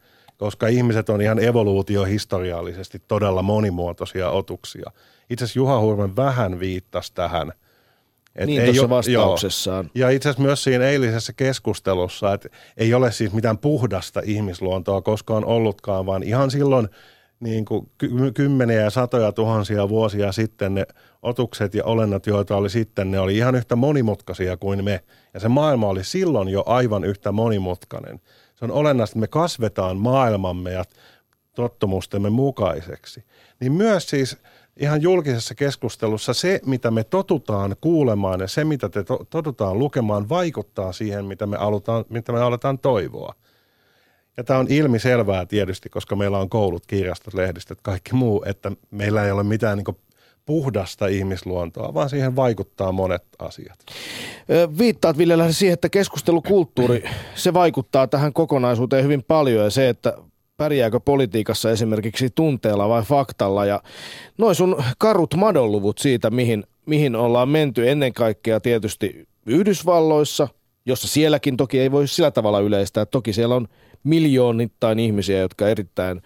[0.44, 4.90] koska ihmiset on ihan evoluutiohistoriallisesti todella monimuotoisia otuksia–
[5.30, 7.52] itse asiassa Juha Hurmen vähän viittasi tähän.
[8.36, 9.90] Et niin ei tuossa vastauksessaan.
[9.94, 10.08] Joo.
[10.08, 15.44] Ja itse asiassa myös siinä eilisessä keskustelussa, että ei ole siis mitään puhdasta ihmisluontoa koskaan
[15.44, 16.88] ollutkaan, vaan ihan silloin
[17.40, 20.86] niin kuin ky- kymmeniä ja satoja tuhansia vuosia sitten ne
[21.22, 25.00] otukset ja olennot, joita oli sitten, ne oli ihan yhtä monimutkaisia kuin me.
[25.34, 28.20] Ja se maailma oli silloin jo aivan yhtä monimutkainen.
[28.54, 30.84] Se on olennaista, että me kasvetaan maailmamme ja
[31.54, 33.24] tottumustemme mukaiseksi.
[33.60, 34.36] Niin myös siis
[34.76, 40.28] ihan julkisessa keskustelussa se, mitä me totutaan kuulemaan ja se, mitä te to- totutaan lukemaan,
[40.28, 43.34] vaikuttaa siihen, mitä me, alutaan, mitä me aletaan toivoa.
[44.36, 49.24] Ja tämä on ilmiselvää tietysti, koska meillä on koulut, kirjastot, lehdistöt, kaikki muu, että meillä
[49.24, 49.96] ei ole mitään niin
[50.46, 53.78] puhdasta ihmisluontoa, vaan siihen vaikuttaa monet asiat.
[54.78, 57.04] Viittaat Ville Lähde siihen, että keskustelukulttuuri,
[57.34, 60.14] se vaikuttaa tähän kokonaisuuteen hyvin paljon ja se, että
[60.56, 63.64] pärjääkö politiikassa esimerkiksi tunteella vai faktalla.
[63.64, 63.82] Ja
[64.38, 70.48] noin sun karut madonluvut siitä, mihin, mihin ollaan menty ennen kaikkea tietysti Yhdysvalloissa,
[70.86, 73.06] jossa sielläkin toki ei voi sillä tavalla yleistää.
[73.06, 73.68] Toki siellä on
[74.04, 76.22] miljoonittain ihmisiä, jotka erittäin,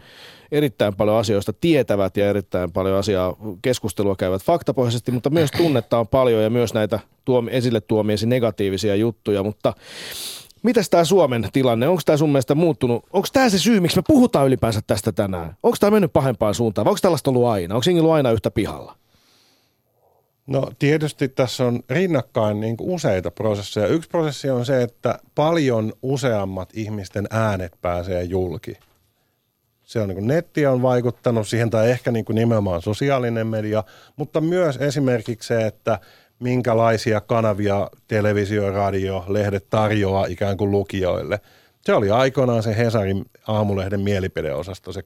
[0.52, 6.08] erittäin paljon asioista tietävät ja erittäin paljon asiaa keskustelua käyvät faktapohjaisesti, mutta myös tunnetta on
[6.08, 9.74] paljon ja myös näitä tuomi, esille tuomiesi negatiivisia juttuja, mutta
[10.62, 13.04] Mitäs tämä Suomen tilanne, onko tämä sun mielestä muuttunut?
[13.12, 15.56] Onko tämä se syy, miksi me puhutaan ylipäänsä tästä tänään?
[15.62, 17.74] Onko tämä mennyt pahempaan suuntaan vai onko tällaista ollut aina?
[17.74, 18.96] Onko ollut aina yhtä pihalla?
[20.46, 23.86] No tietysti tässä on rinnakkain niin useita prosesseja.
[23.86, 28.78] Yksi prosessi on se, että paljon useammat ihmisten äänet pääsee julki.
[29.88, 33.84] Se on niin netti on vaikuttanut siihen tai ehkä niin nimenomaan sosiaalinen media,
[34.16, 35.98] mutta myös esimerkiksi se, että
[36.38, 41.40] minkälaisia kanavia televisio, radio, lehdet tarjoaa ikään kuin lukijoille.
[41.80, 45.02] Se oli aikoinaan se Hesarin aamulehden mielipideosasto, se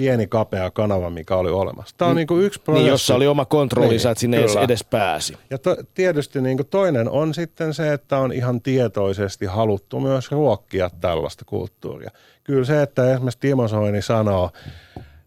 [0.00, 1.94] pieni kapea kanava, mikä oli olemassa.
[1.98, 2.82] Tämä on niin kuin yksi prosessi.
[2.82, 4.60] Niin, jossa oli oma kontrollinsa, niin, että sinne kyllä.
[4.60, 5.36] edes pääsi.
[5.50, 10.30] Ja to, tietysti niin kuin toinen on sitten se, että on ihan tietoisesti haluttu myös
[10.30, 12.10] ruokkia tällaista kulttuuria.
[12.44, 14.50] Kyllä se, että esimerkiksi Timo Soini sanoo,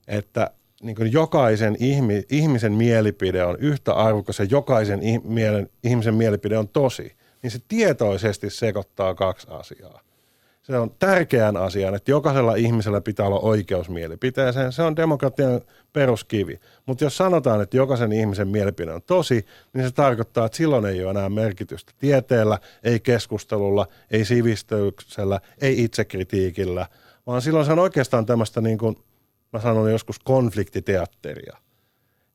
[0.07, 0.51] että
[0.83, 4.99] niin kuin jokaisen ihmi, ihmisen mielipide on yhtä arvokas ja jokaisen
[5.83, 10.01] ihmisen mielipide on tosi, niin se tietoisesti sekoittaa kaksi asiaa.
[10.63, 14.71] Se on tärkeän asian, että jokaisella ihmisellä pitää olla oikeus mielipiteeseen.
[14.71, 15.61] Se on demokratian
[15.93, 16.59] peruskivi.
[16.85, 21.03] Mutta jos sanotaan, että jokaisen ihmisen mielipide on tosi, niin se tarkoittaa, että silloin ei
[21.03, 26.87] ole enää merkitystä tieteellä, ei keskustelulla, ei sivistyksellä, ei itsekritiikillä,
[27.27, 28.97] vaan silloin se on oikeastaan tämmöistä niin kuin–
[29.53, 31.57] mä sanon joskus konfliktiteatteria.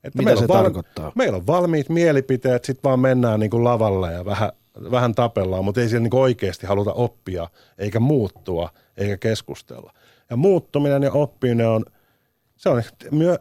[0.05, 1.12] Että Mitä meillä se val- tarkoittaa?
[1.14, 4.53] Meillä on valmiit mielipiteet, sitten vaan mennään niin kuin lavalle ja vähän,
[4.91, 9.93] vähän tapellaan, mutta ei siellä niin oikeasti haluta oppia, eikä muuttua, eikä keskustella.
[10.31, 11.85] Ja muuttuminen ja oppiminen on,
[12.57, 12.83] se on,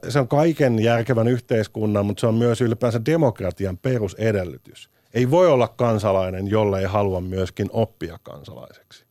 [0.10, 4.90] se on kaiken järkevän yhteiskunnan, mutta se on myös ylipäänsä demokratian perusedellytys.
[5.14, 9.06] Ei voi olla kansalainen, jolle ei halua myöskin oppia kansalaiseksi.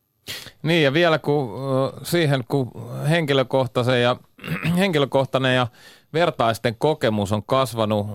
[0.62, 1.50] Niin ja vielä kun
[2.02, 2.70] siihen, kun
[3.08, 4.16] henkilökohtaisen ja,
[4.78, 5.66] henkilökohtainen ja
[6.12, 8.06] vertaisten kokemus on kasvanut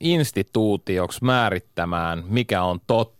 [0.00, 3.17] instituutioksi määrittämään, mikä on totta.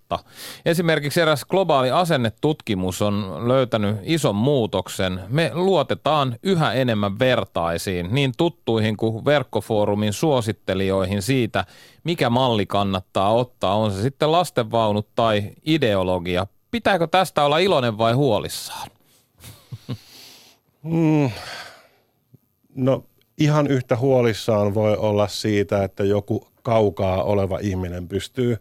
[0.64, 5.21] Esimerkiksi eräs globaali asennetutkimus on löytänyt ison muutoksen.
[5.29, 11.64] Me luotetaan yhä enemmän vertaisiin, niin tuttuihin kuin verkkofoorumin suosittelijoihin siitä,
[12.05, 18.12] mikä malli kannattaa ottaa, on se sitten lastenvaunut tai ideologia pitääkö tästä olla iloinen vai
[18.12, 18.90] huolissaan?
[20.83, 21.31] Mm,
[22.75, 23.05] no
[23.38, 28.57] ihan yhtä huolissaan voi olla siitä, että joku kaukaa oleva ihminen pystyy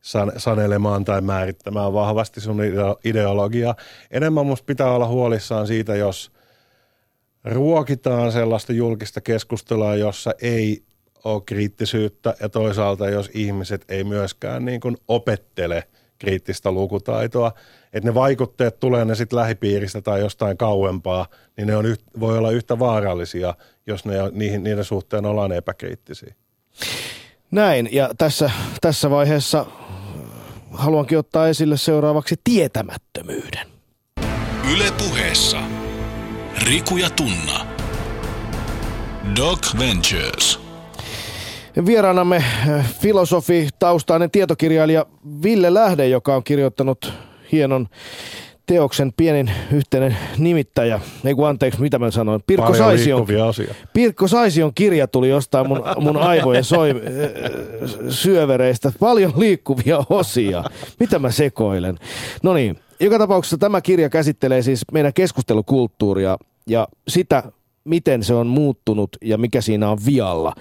[0.00, 2.58] san- sanelemaan tai määrittämään vahvasti sun
[3.04, 3.74] ideologiaa.
[4.10, 6.32] Enemmän musta pitää olla huolissaan siitä, jos
[7.44, 10.82] ruokitaan sellaista julkista keskustelua, jossa ei
[11.24, 15.84] ole kriittisyyttä ja toisaalta jos ihmiset ei myöskään niin kuin opettele–
[16.18, 17.52] kriittistä lukutaitoa.
[17.92, 22.38] Että ne vaikutteet tulee ne sitten lähipiiristä tai jostain kauempaa, niin ne on yht, voi
[22.38, 23.54] olla yhtä vaarallisia,
[23.86, 26.34] jos ne, niihin, niiden suhteen ollaan epäkriittisiä.
[27.50, 29.66] Näin, ja tässä, tässä vaiheessa
[30.78, 33.66] haluankin ottaa esille seuraavaksi tietämättömyyden.
[34.74, 35.58] Ylepuheessa
[36.62, 37.66] Riku ja Tunna.
[39.36, 40.60] Doc Ventures.
[41.86, 45.06] Vieraanamme äh, filosofi, taustainen tietokirjailija
[45.42, 47.12] Ville Lähde, joka on kirjoittanut
[47.52, 47.88] hienon
[48.68, 51.00] teoksen pienin yhteinen nimittäjä.
[51.24, 52.42] Ei kun anteeksi, mitä mä sanoin.
[52.46, 53.26] Pirkko Saision,
[53.92, 56.94] Pirkko Saision kirja tuli jostain mun, mun aivojen soi,
[58.08, 58.92] syövereistä.
[59.00, 60.64] Paljon liikkuvia osia.
[61.00, 61.98] Mitä mä sekoilen?
[62.42, 67.42] No niin, joka tapauksessa tämä kirja käsittelee siis meidän keskustelukulttuuria ja sitä,
[67.84, 70.54] miten se on muuttunut ja mikä siinä on vialla.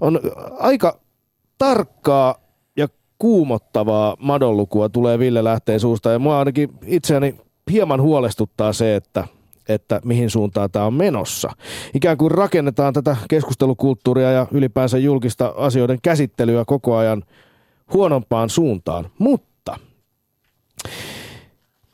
[0.00, 0.20] On
[0.58, 1.00] aika
[1.58, 2.34] tarkkaa
[2.76, 7.34] ja kuumottavaa madonlukua tulee Ville Lähteen suusta ja mua ainakin itseäni
[7.70, 9.24] hieman huolestuttaa se, että,
[9.68, 11.50] että mihin suuntaan tämä on menossa.
[11.94, 17.22] Ikään kuin rakennetaan tätä keskustelukulttuuria ja ylipäänsä julkista asioiden käsittelyä koko ajan
[17.92, 19.10] huonompaan suuntaan.
[19.18, 19.76] Mutta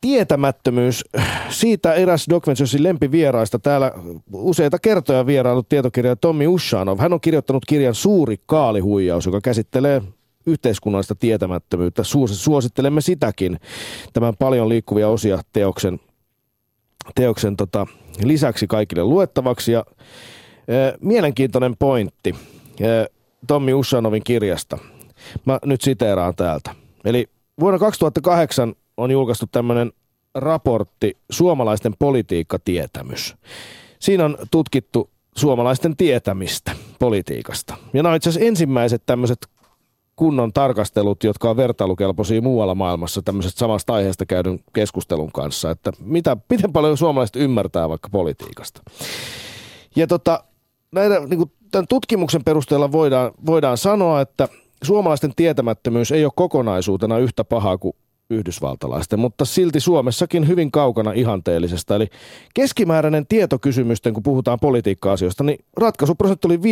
[0.00, 1.04] tietämättömyys,
[1.48, 3.92] siitä eräs Doc Venturesin lempivieraista täällä
[4.32, 6.98] useita kertoja vierailut tietokirja Tommi Ushanov.
[6.98, 10.02] Hän on kirjoittanut kirjan Suuri kaalihuijaus, joka käsittelee
[10.46, 12.02] yhteiskunnallista tietämättömyyttä.
[12.32, 13.60] Suosittelemme sitäkin,
[14.12, 16.00] tämän paljon liikkuvia osia teoksen,
[17.14, 17.86] teoksen tota,
[18.22, 19.72] lisäksi kaikille luettavaksi.
[19.72, 19.84] Ja,
[20.68, 22.34] e, mielenkiintoinen pointti
[22.80, 22.86] e,
[23.46, 24.78] Tommi Ushanovin kirjasta.
[25.44, 26.74] Mä nyt siteeraan täältä.
[27.04, 27.26] Eli
[27.60, 29.92] vuonna 2008 on julkaistu tämmöinen
[30.34, 33.34] raportti Suomalaisten politiikkatietämys.
[33.98, 37.76] Siinä on tutkittu suomalaisten tietämistä politiikasta.
[37.92, 39.38] Ja nämä on itse asiassa ensimmäiset tämmöiset
[40.16, 46.36] kunnon tarkastelut, jotka on vertailukelpoisia muualla maailmassa tämmöisestä samasta aiheesta käydyn keskustelun kanssa, että mitä,
[46.50, 48.82] miten paljon suomalaiset ymmärtää vaikka politiikasta.
[49.96, 50.44] Ja tota,
[50.92, 54.48] näitä, niin kuin tämän tutkimuksen perusteella voidaan, voidaan sanoa, että
[54.82, 57.96] suomalaisten tietämättömyys ei ole kokonaisuutena yhtä pahaa kuin
[58.30, 61.96] yhdysvaltalaisten, mutta silti Suomessakin hyvin kaukana ihanteellisesta.
[61.96, 62.06] Eli
[62.54, 66.62] keskimääräinen tietokysymysten, kun puhutaan politiikka-asioista, niin ratkaisuprosentti oli 53,95.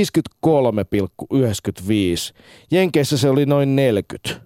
[2.70, 4.44] Jenkeissä se oli noin 40.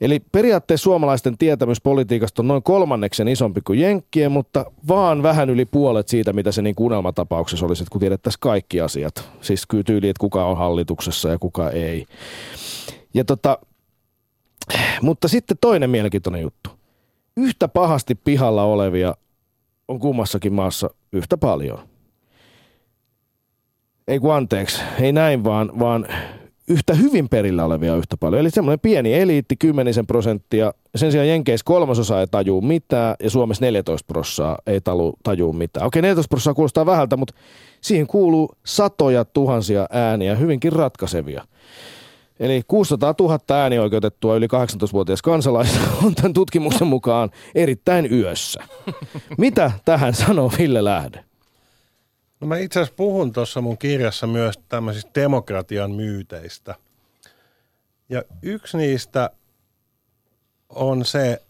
[0.00, 5.64] Eli periaatteessa suomalaisten tietämys politiikasta on noin kolmanneksen isompi kuin Jenkkien, mutta vaan vähän yli
[5.64, 9.28] puolet siitä, mitä se niin unelmatapauksessa olisi, että kun tiedettäisiin kaikki asiat.
[9.40, 12.06] Siis tyyli, että kuka on hallituksessa ja kuka ei.
[13.14, 13.58] Ja tota,
[15.02, 16.70] mutta sitten toinen mielenkiintoinen juttu.
[17.36, 19.14] Yhtä pahasti pihalla olevia
[19.88, 21.78] on kummassakin maassa yhtä paljon.
[24.08, 26.08] Ei kun anteeksi, ei näin vaan, vaan
[26.68, 28.40] yhtä hyvin perillä olevia yhtä paljon.
[28.40, 30.72] Eli semmoinen pieni eliitti, kymmenisen prosenttia.
[30.94, 34.80] Sen sijaan Jenkeissä kolmasosa ei tajuu mitään ja Suomessa 14 prosenttia ei
[35.22, 35.86] tajuu mitään.
[35.86, 37.34] Okei, 14 prosenttia kuulostaa vähältä, mutta
[37.80, 41.44] siihen kuuluu satoja tuhansia ääniä, hyvinkin ratkaisevia.
[42.40, 48.60] Eli 600 000 äänioikeutettua yli 18-vuotias kansalaista on tämän tutkimuksen mukaan erittäin yössä.
[49.38, 51.24] Mitä tähän sanoo Ville Lähde?
[52.40, 56.74] No mä itse asiassa puhun tuossa mun kirjassa myös tämmöisistä demokratian myyteistä.
[58.08, 59.30] Ja yksi niistä
[60.68, 61.42] on se,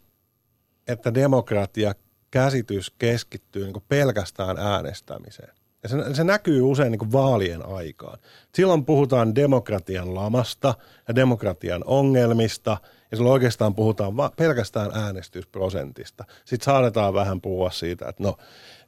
[0.89, 1.95] että demokratia
[2.31, 5.56] käsitys keskittyy niin pelkästään äänestämiseen.
[5.87, 8.19] Ja se, se näkyy usein niin vaalien aikaan.
[8.55, 10.75] Silloin puhutaan demokratian lamasta
[11.09, 12.77] ja demokratian ongelmista,
[13.11, 16.25] ja silloin oikeastaan puhutaan va- pelkästään äänestysprosentista.
[16.45, 18.37] Sitten saadetaan vähän puhua siitä, että no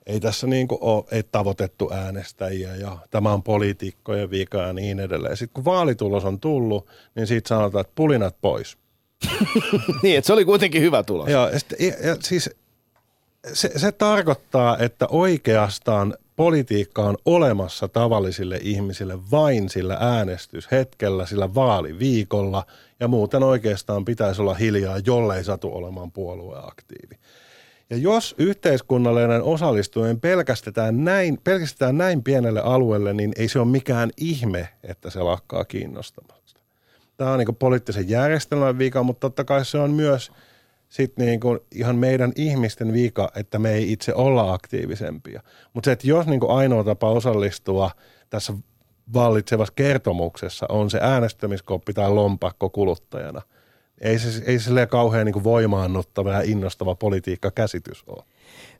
[0.06, 5.00] ei tässä niin kuin ole ei tavoitettu äänestäjiä ja tämä on poliitikkojen vika ja niin
[5.00, 5.37] edelleen.
[5.37, 8.78] Sitten kun vaalitulos on tullut, niin siitä sanotaan, että pulinat pois.
[10.02, 11.28] niin, että se oli kuitenkin hyvä tulos.
[11.28, 12.50] Joo, ja, sit, ja, ja siis
[13.52, 22.66] se, se tarkoittaa, että oikeastaan politiikka on olemassa tavallisille ihmisille vain sillä äänestyshetkellä, sillä vaaliviikolla,
[23.01, 27.14] ja muuten oikeastaan pitäisi olla hiljaa, jollei satu olemaan puolueaktiivi.
[27.90, 34.11] Ja jos yhteiskunnallinen osallistuminen pelkästetään näin, pelkästään näin pienelle alueelle, niin ei se ole mikään
[34.16, 36.61] ihme, että se lakkaa kiinnostamasta.
[37.16, 40.31] Tämä on niin poliittisen järjestelmän vika, mutta totta kai se on myös–
[40.88, 45.42] sitten niin kuin ihan meidän ihmisten vika, että me ei itse olla aktiivisempia.
[45.74, 47.90] Mutta se, että jos niin kuin ainoa tapa osallistua
[48.31, 48.53] tässä
[49.12, 53.42] vallitsevassa kertomuksessa on se äänestämiskoppi tai lompakko kuluttajana,
[54.01, 58.24] ei se, ei se kauhean niin kuin voimaannuttava ja innostava politiikkakäsitys ole.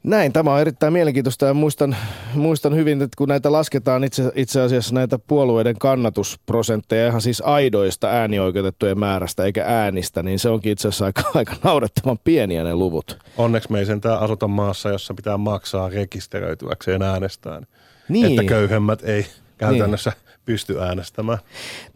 [0.03, 1.97] Näin, tämä on erittäin mielenkiintoista ja muistan,
[2.35, 8.09] muistan hyvin, että kun näitä lasketaan itse, itse asiassa näitä puolueiden kannatusprosentteja ihan siis aidoista
[8.09, 13.19] äänioikeutettujen määrästä eikä äänistä, niin se onkin itse asiassa aika, aika naurettavan pieniä ne luvut.
[13.37, 17.67] Onneksi me ei sentään asuta maassa, jossa pitää maksaa rekisteröityäkseen äänestään.
[18.09, 18.27] Niin.
[18.27, 19.27] Että köyhemmät ei
[19.59, 21.39] käytännössä niin pysty äänestämään.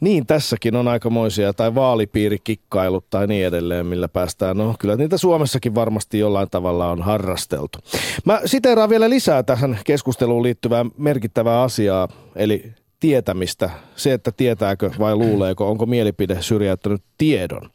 [0.00, 4.56] Niin, tässäkin on aikamoisia, tai vaalipiirikikkailut tai niin edelleen, millä päästään.
[4.56, 7.78] No kyllä niitä Suomessakin varmasti jollain tavalla on harrasteltu.
[8.24, 13.70] Mä siteeraan vielä lisää tähän keskusteluun liittyvää merkittävää asiaa, eli tietämistä.
[13.96, 17.70] Se, että tietääkö vai luuleeko, onko mielipide syrjäyttänyt tiedon.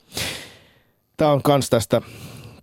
[1.17, 2.01] Tämä on kans tästä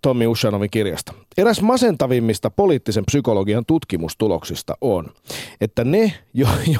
[0.01, 1.13] Tommi Ushanovin kirjasta.
[1.37, 5.13] Eräs masentavimmista poliittisen psykologian tutkimustuloksista on,
[5.61, 6.13] että ne,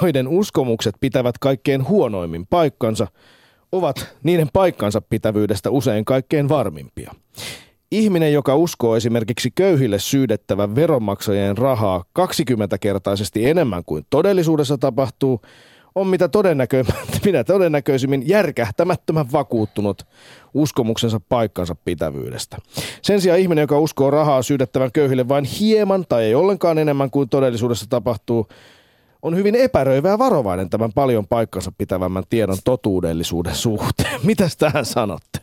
[0.02, 3.08] joiden uskomukset pitävät kaikkein huonoimmin paikkansa,
[3.72, 7.12] ovat niiden paikkansa pitävyydestä usein kaikkein varmimpia.
[7.92, 15.42] Ihminen, joka uskoo esimerkiksi köyhille syydettävän veronmaksajien rahaa 20-kertaisesti enemmän kuin todellisuudessa tapahtuu,
[15.96, 16.86] on mitä todennäkö-
[17.26, 20.08] minä todennäköisimmin järkähtämättömän vakuuttunut
[20.54, 22.58] uskomuksensa paikkansa pitävyydestä.
[23.02, 27.30] Sen sijaan ihminen, joka uskoo rahaa syydettävän köyhille vain hieman tai ei ollenkaan enemmän kuin
[27.30, 28.48] todellisuudessa tapahtuu,
[29.22, 34.20] on hyvin epäröivä ja varovainen tämän paljon paikkansa pitävämmän tiedon totuudellisuuden suhteen.
[34.24, 35.40] Mitäs tähän sanotte?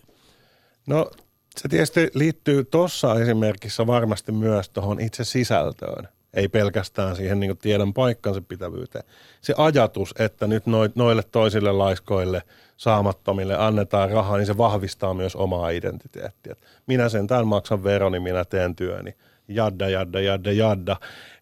[0.87, 1.11] No
[1.57, 6.09] se tietysti liittyy tuossa esimerkissä varmasti myös tuohon itse sisältöön.
[6.35, 9.05] Ei pelkästään siihen niin tiedon paikkansa pitävyyteen.
[9.41, 10.65] Se ajatus, että nyt
[10.95, 12.43] noille toisille laiskoille,
[12.77, 16.57] saamattomille annetaan rahaa, niin se vahvistaa myös omaa identiteettiä.
[16.87, 19.15] Minä sen tämän maksan veroni, minä teen työni.
[19.49, 20.97] Jadda, jadda, jadda, jadda.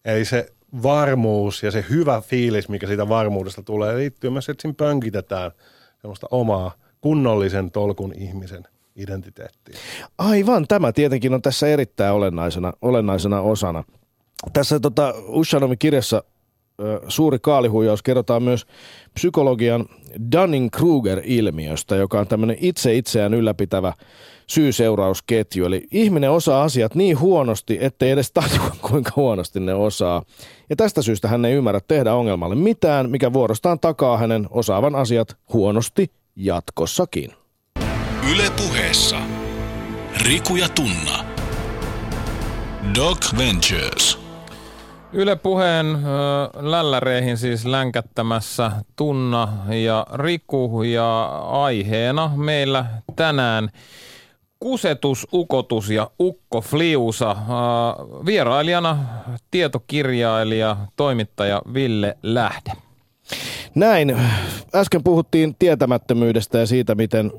[0.05, 4.75] Eli se varmuus ja se hyvä fiilis, mikä siitä varmuudesta tulee, liittyy myös, että siinä
[4.77, 5.51] pönkitetään
[6.01, 6.71] semmoista omaa
[7.01, 8.63] kunnollisen tolkun ihmisen
[8.95, 9.77] identiteettiin.
[10.17, 13.83] Aivan, tämä tietenkin on tässä erittäin olennaisena, olennaisena osana.
[14.53, 16.23] Tässä tota, Ushanomin kirjassa
[17.07, 18.65] suuri kaalihuijaus kerrotaan myös
[19.13, 19.85] psykologian
[20.31, 23.93] Dunning-Kruger-ilmiöstä, joka on tämmöinen itse itseään ylläpitävä
[24.47, 25.65] syy-seurausketju.
[25.65, 30.23] Eli ihminen osaa asiat niin huonosti, ettei edes tajua, kuinka huonosti ne osaa.
[30.69, 35.37] Ja tästä syystä hän ei ymmärrä tehdä ongelmalle mitään, mikä vuorostaan takaa hänen osaavan asiat
[35.53, 37.33] huonosti jatkossakin.
[38.33, 39.17] Ylepuheessa
[40.25, 41.25] Riku ja Tunna.
[42.95, 44.20] Doc Ventures.
[45.13, 45.85] Yle Puheen
[46.59, 52.85] lälläreihin siis länkättämässä Tunna ja Riku ja aiheena meillä
[53.15, 53.69] tänään
[54.59, 57.35] kusetus, ukotus ja ukko Fliusa.
[58.25, 58.97] Vierailijana
[59.51, 62.71] tietokirjailija, toimittaja Ville Lähde.
[63.75, 64.17] Näin.
[64.75, 67.31] Äsken puhuttiin tietämättömyydestä ja siitä, miten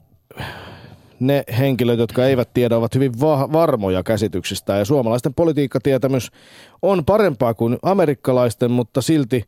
[1.26, 4.76] ne henkilöt, jotka eivät tiedä, ovat hyvin va- varmoja käsityksistä.
[4.76, 6.30] Ja suomalaisten politiikkatietämys
[6.82, 9.44] on parempaa kuin amerikkalaisten, mutta silti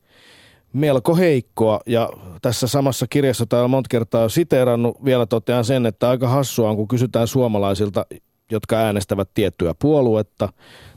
[0.72, 1.81] melko heikkoa.
[1.87, 2.11] Ja
[2.43, 6.89] tässä samassa kirjassa täällä monta kertaa siteerannut, vielä totean sen, että aika hassua on, kun
[6.89, 8.07] kysytään suomalaisilta,
[8.51, 10.49] jotka äänestävät tiettyä puoluetta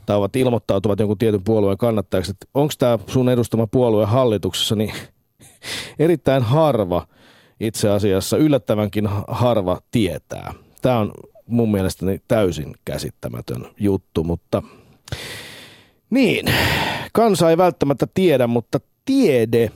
[0.06, 4.92] tai ovat ilmoittautuvat jonkun tietyn puolueen kannattajaksi, että onko tämä sun edustama puolue hallituksessa, niin
[5.98, 7.06] erittäin harva
[7.60, 10.54] itse asiassa, yllättävänkin harva tietää.
[10.82, 11.12] Tämä on
[11.46, 14.62] mun mielestäni täysin käsittämätön juttu, mutta
[16.10, 16.46] niin,
[17.12, 19.70] kansa ei välttämättä tiedä, mutta tiede,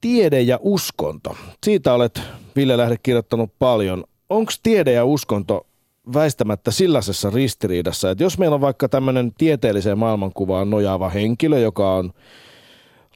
[0.00, 2.22] tiede ja uskonto, siitä olet
[2.56, 4.04] Ville Lähde kirjoittanut paljon.
[4.28, 5.66] Onko tiede ja uskonto
[6.14, 12.12] väistämättä sillasessa ristiriidassa, että jos meillä on vaikka tämmöinen tieteelliseen maailmankuvaan nojaava henkilö, joka on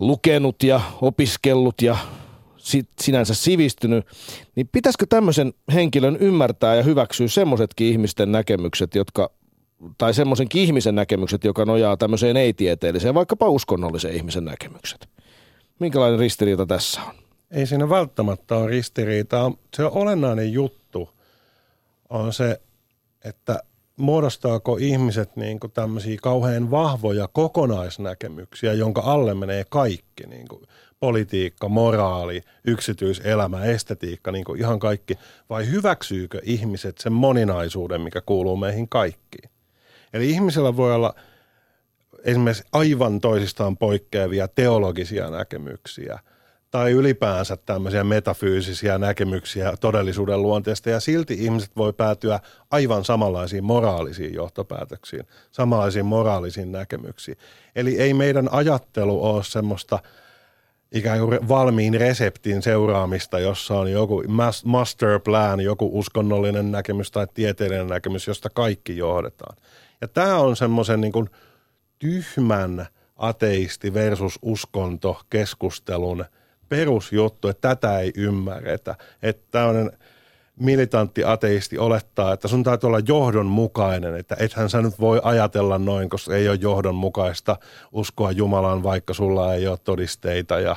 [0.01, 1.97] lukenut ja opiskellut ja
[3.01, 4.07] sinänsä sivistynyt,
[4.57, 9.31] niin pitäisikö tämmöisen henkilön ymmärtää ja hyväksyä semmoisetkin ihmisten näkemykset, jotka
[9.99, 15.09] tai semmoisenkin ihmisen näkemykset, joka nojaa tämmöiseen ei-tieteelliseen, vaikkapa uskonnollisen ihmisen näkemykset.
[15.79, 17.15] Minkälainen ristiriita tässä on?
[17.51, 19.53] Ei siinä välttämättä ole ristiriitaa.
[19.77, 21.11] Se on olennainen juttu
[22.11, 22.61] on se,
[23.25, 23.63] että
[24.01, 30.27] muodostaako ihmiset niin kuin tämmöisiä kauhean vahvoja kokonaisnäkemyksiä, jonka alle menee kaikki.
[30.27, 30.63] Niin kuin
[31.01, 35.15] politiikka, moraali, yksityiselämä, estetiikka, niin kuin ihan kaikki,
[35.51, 39.51] vai hyväksyykö ihmiset sen moninaisuuden, mikä kuuluu meihin kaikkiin?
[40.13, 41.15] Eli ihmisellä voi olla
[42.25, 46.19] esimerkiksi aivan toisistaan poikkeavia teologisia näkemyksiä
[46.71, 52.41] tai ylipäänsä tämmöisiä metafyysisiä näkemyksiä todellisuuden luonteesta ja silti ihmiset voi päätyä
[52.71, 57.37] aivan samanlaisiin moraalisiin johtopäätöksiin, samanlaisiin moraalisiin näkemyksiin.
[57.77, 59.99] Eli ei meidän ajattelu ole semmoista–
[60.93, 64.23] ikään kuin valmiin reseptin seuraamista, jossa on joku
[64.65, 69.57] master plan, joku uskonnollinen näkemys tai tieteellinen näkemys, josta kaikki johdetaan.
[70.01, 71.31] Ja tämä on semmoisen niin
[71.99, 76.25] tyhmän ateisti versus uskonto keskustelun
[76.71, 78.95] perusjuttu, että tätä ei ymmärretä.
[79.23, 79.91] Että tämmöinen
[80.61, 86.09] militantti ateisti olettaa, että sun täytyy olla johdonmukainen, että ethän sä nyt voi ajatella noin,
[86.09, 87.57] koska ei ole johdonmukaista
[87.93, 90.77] uskoa Jumalaan, vaikka sulla ei ole todisteita ja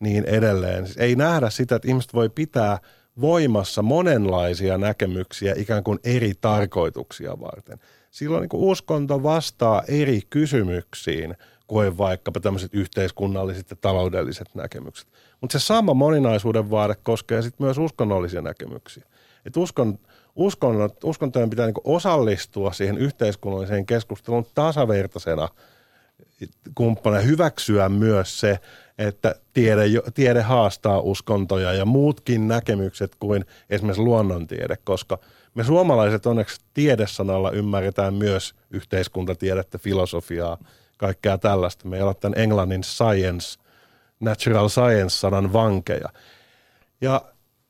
[0.00, 0.86] niin edelleen.
[0.86, 2.78] Siis ei nähdä sitä, että ihmiset voi pitää
[3.20, 7.78] voimassa monenlaisia näkemyksiä ikään kuin eri tarkoituksia varten.
[8.10, 11.34] Silloin niin uskonto vastaa eri kysymyksiin
[11.66, 15.08] kuin vaikkapa tämmöiset yhteiskunnalliset ja taloudelliset näkemykset.
[15.40, 19.04] Mutta se sama moninaisuuden vaade koskee sitten myös uskonnollisia näkemyksiä.
[19.46, 19.98] Et uskon,
[20.36, 25.48] uskon, uskontojen pitää niinku osallistua siihen yhteiskunnalliseen keskusteluun tasavertaisena
[26.74, 28.58] kumppana hyväksyä myös se,
[28.98, 29.82] että tiede,
[30.14, 35.18] tiede haastaa uskontoja ja muutkin näkemykset kuin esimerkiksi luonnontiede, koska
[35.54, 40.58] me suomalaiset onneksi tiedesanalla ymmärretään myös yhteiskuntatiedettä, filosofiaa,
[40.96, 41.88] kaikkea tällaista.
[41.88, 43.67] Me ei tämän englannin science
[44.20, 46.08] natural science-sanan vankeja.
[47.00, 47.22] Ja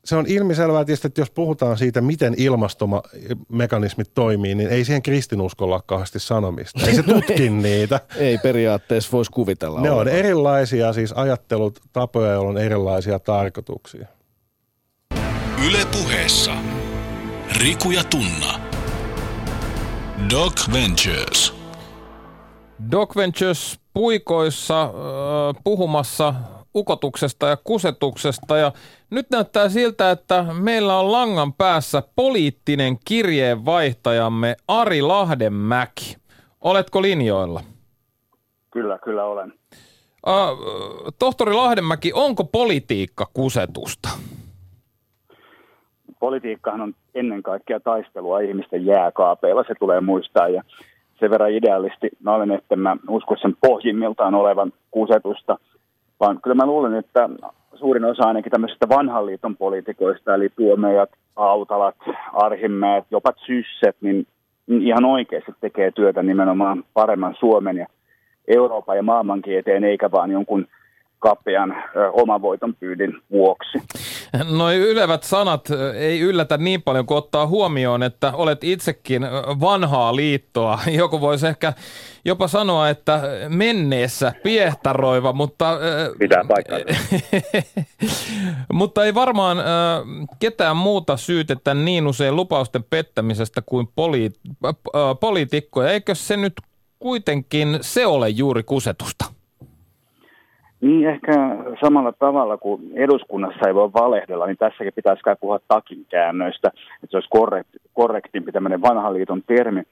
[0.04, 5.74] se on ilmiselvää tietysti, että jos puhutaan siitä, miten ilmastomekanismit toimii, niin ei siihen kristinuskolla
[5.74, 6.86] ole kauheasti sanomista.
[6.86, 8.00] Ei se tutki niitä.
[8.16, 9.80] Ei periaatteessa voisi kuvitella.
[9.80, 14.06] Ne on erilaisia siis ajattelut, tapoja, joilla on erilaisia tarkoituksia.
[15.66, 16.52] Yle puheessa.
[17.60, 18.60] Riku ja Tunna.
[20.30, 21.54] Doc Ventures.
[22.90, 24.90] Doc Ventures puikoissa äh,
[25.64, 26.34] puhumassa
[26.74, 28.72] ukotuksesta ja kusetuksesta ja
[29.10, 36.16] nyt näyttää siltä, että meillä on langan päässä poliittinen kirjeenvaihtajamme Ari Lahdenmäki.
[36.60, 37.60] Oletko linjoilla?
[38.70, 39.52] Kyllä, kyllä olen.
[40.26, 44.08] Uh, tohtori Lahdenmäki, onko politiikka kusetusta?
[46.20, 50.48] Politiikkahan on ennen kaikkea taistelua ihmisten jääkaapeilla, se tulee muistaa.
[50.48, 50.62] Ja
[51.20, 55.58] sen verran idealisti mä olen, että mä usko sen pohjimmiltaan olevan kusetusta.
[56.20, 57.28] Vaan kyllä mä luulen, että
[57.74, 61.96] suurin osa ainakin tämmöisistä vanhan liiton poliitikoista, eli tuomejat, Autalat,
[62.32, 64.26] Arhimäet, jopa Sysset, niin
[64.68, 67.86] ihan oikeasti tekee työtä nimenomaan paremman Suomen ja
[68.48, 70.66] Euroopan ja maailmankin eteen, eikä vaan jonkun
[71.18, 73.78] kapean ö, oman voiton pyydin vuoksi.
[74.50, 79.22] Noi ylevät sanat ei yllätä niin paljon kuin ottaa huomioon, että olet itsekin
[79.60, 80.78] vanhaa liittoa.
[80.98, 81.72] Joku voisi ehkä
[82.24, 85.78] jopa sanoa, että menneessä piehtaroiva, mutta...
[86.18, 86.78] Pitää paikkaa.
[88.72, 89.58] mutta ei varmaan
[90.38, 94.52] ketään muuta syytetä niin usein lupausten pettämisestä kuin poli-
[95.20, 95.90] poliitikkoja.
[95.90, 96.52] Eikö se nyt
[96.98, 99.37] kuitenkin se ole juuri kusetusta?
[100.80, 101.32] Niin ehkä
[101.80, 107.16] samalla tavalla kuin eduskunnassa ei voi valehdella, niin tässäkin pitäisi kai puhua takinkäännöistä, että se
[107.16, 109.82] olisi korrekti, korrektimpi tämmöinen vanhan liiton termi.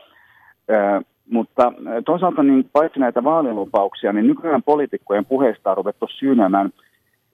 [0.71, 1.73] Ö, mutta
[2.05, 6.71] toisaalta niin paitsi näitä vaalilupauksia, niin nykyään poliitikkojen puheista on ruvettu syynämään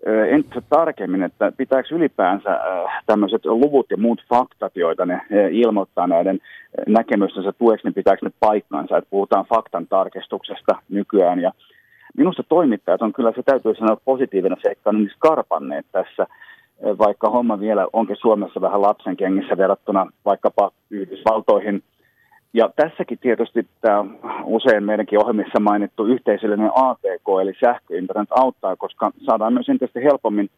[0.07, 2.61] entistä tarkemmin, että pitääkö ylipäänsä
[3.07, 6.39] tämmöiset luvut ja muut faktat, joita ne ilmoittaa näiden
[6.87, 11.53] näkemystensä tueksi, niin pitääkö ne paikkansa, että puhutaan faktan tarkistuksesta nykyään ja
[12.17, 16.27] Minusta toimittajat on kyllä, se täytyy sanoa positiivinen seikka, niin skarpanneet tässä,
[16.99, 21.83] vaikka homma vielä onkin Suomessa vähän lapsen kengissä verrattuna vaikkapa Yhdysvaltoihin.
[22.55, 24.05] Ja tässäkin tietysti tämä
[24.45, 30.51] usein meidänkin ohjelmissa mainittu yhteisöllinen ATK, eli sähköinternet auttaa, koska saadaan myös entistä helpommin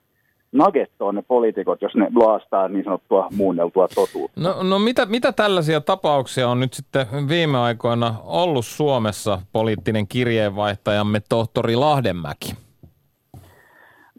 [0.55, 4.41] nagettoa ne poliitikot, jos ne blaastaa niin sanottua muunneltua totuutta.
[4.41, 11.21] No, no mitä, mitä tällaisia tapauksia on nyt sitten viime aikoina ollut Suomessa poliittinen kirjeenvaihtajamme
[11.29, 12.55] tohtori Lahdenmäki?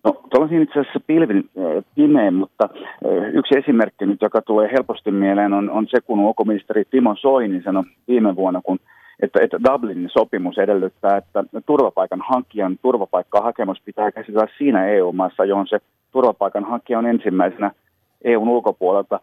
[0.03, 5.11] No, tuolla itse asiassa pilvin äh, pimeä, mutta äh, yksi esimerkki nyt, joka tulee helposti
[5.11, 8.79] mieleen, on, on se, kun ulkoministeri Timo Soini sanoi viime vuonna, kun
[9.19, 15.79] että, että Dublinin sopimus edellyttää, että turvapaikan hakijan turvapaikkahakemus pitää käsitellä siinä EU-maassa, johon se
[16.16, 17.72] turvapaikanhakija on ensimmäisenä
[18.24, 19.20] EUn ulkopuolelta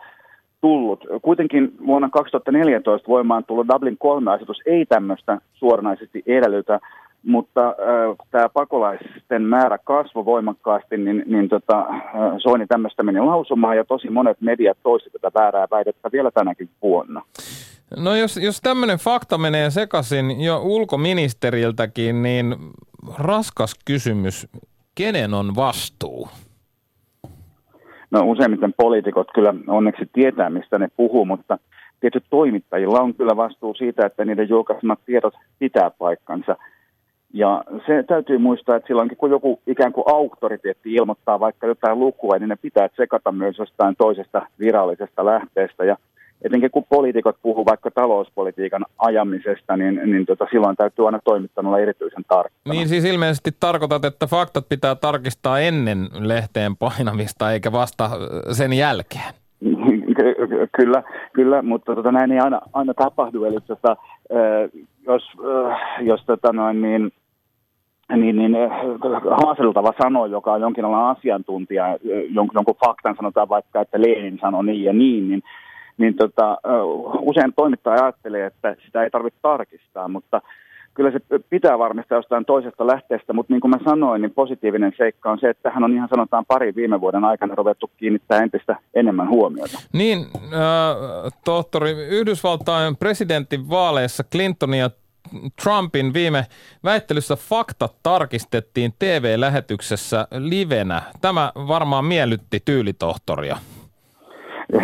[0.61, 1.05] tullut.
[1.23, 6.81] Kuitenkin vuonna 2014 voimaan tullut Dublin 3-asetus ei tämmöistä suoranaisesti edellytä,
[7.23, 12.05] mutta äh, tämä pakolaisten määrä kasvoi voimakkaasti, niin, niin tota, äh,
[12.39, 17.23] Soini tämmöistä meni lausumaan ja tosi monet mediat toisivat tätä väärää väitettä vielä tänäkin vuonna.
[17.97, 22.57] No jos, jos tämmöinen fakta menee sekaisin jo ulkoministeriltäkin, niin
[23.19, 24.49] raskas kysymys,
[24.95, 26.29] kenen on vastuu?
[28.13, 31.59] No useimmiten poliitikot kyllä onneksi tietää, mistä ne puhuu, mutta
[32.01, 36.57] tietysti toimittajilla on kyllä vastuu siitä, että niiden julkaisemat tiedot pitää paikkansa.
[37.35, 42.39] Ja se täytyy muistaa, että silloinkin kun joku ikään kuin auktoriteetti ilmoittaa vaikka jotain lukua,
[42.39, 45.85] niin ne pitää tsekata myös jostain toisesta virallisesta lähteestä.
[45.85, 45.97] Ja
[46.45, 51.79] etenkin kun poliitikot puhuu vaikka talouspolitiikan ajamisesta, niin, niin tota, silloin täytyy aina toimittaa olla
[51.79, 52.75] erityisen tarkkana.
[52.75, 58.11] Niin siis ilmeisesti tarkoitat, että faktat pitää tarkistaa ennen lehteen painamista eikä vasta
[58.53, 59.35] sen jälkeen.
[60.79, 63.45] kyllä, kyllä, mutta tota, näin ei aina, aina tapahdu.
[63.45, 63.97] Eli tota,
[65.07, 65.23] jos,
[66.01, 67.13] jos tota noin, niin,
[68.17, 68.57] niin, niin
[69.31, 71.99] haaseltava sanoo, joka on jonkinlainen asiantuntija,
[72.31, 75.43] jonkun, jonkun faktan sanotaan vaikka, että Lenin sanoi niin ja niin, niin
[75.99, 76.59] niin tota,
[77.21, 80.43] usein toimittaja ajattelee, että sitä ei tarvitse tarkistaa, mutta
[80.95, 81.19] kyllä se
[81.51, 85.51] pitää varmistaa jostain toisesta lähteestä, mutta niin kuin mä sanoin, niin positiivinen seikka on se,
[85.51, 89.79] että hän on ihan sanotaan pari viime vuoden aikana ruvettu kiinnittää entistä enemmän huomiota.
[89.93, 94.91] Niin, äh, tohtori, Yhdysvaltain presidentin vaaleissa Clinton ja
[95.63, 96.47] Trumpin viime
[96.85, 101.03] väittelyssä faktat tarkistettiin TV-lähetyksessä livenä.
[101.21, 103.57] Tämä varmaan miellytti tyylitohtoria.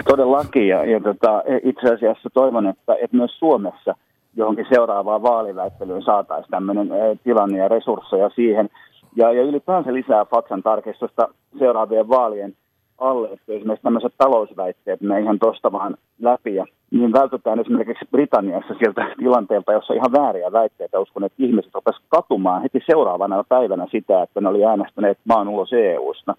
[0.09, 3.95] Todellakin, ja, ja tota, itse asiassa toivon, että, että myös Suomessa
[4.37, 6.89] johonkin seuraavaan vaaliväittelyyn saataisiin tämmöinen
[7.25, 8.69] tilanne ja resursseja siihen.
[9.17, 11.29] ja, ja ylipäänsä lisää faksan tarkistusta
[11.59, 12.57] seuraavien vaalien
[12.99, 18.75] alle, että esimerkiksi tämmöiset talousväitteet me ihan tuosta vaan läpi ja niin vältytään esimerkiksi Britanniassa
[18.79, 21.01] sieltä tilanteelta, jossa ihan vääriä väitteitä.
[21.01, 25.73] Uskon, että ihmiset opesivat katumaan heti seuraavana päivänä sitä, että ne oli äänestäneet maan ulos
[25.73, 26.35] EU-sta,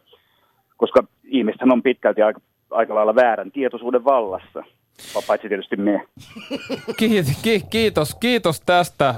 [0.78, 2.40] koska ihmisethän on pitkälti aika,
[2.72, 4.64] aika lailla väärän tietoisuuden vallassa
[5.28, 6.08] paitsi tietysti me.
[7.70, 9.16] Kiitos, kiitos tästä,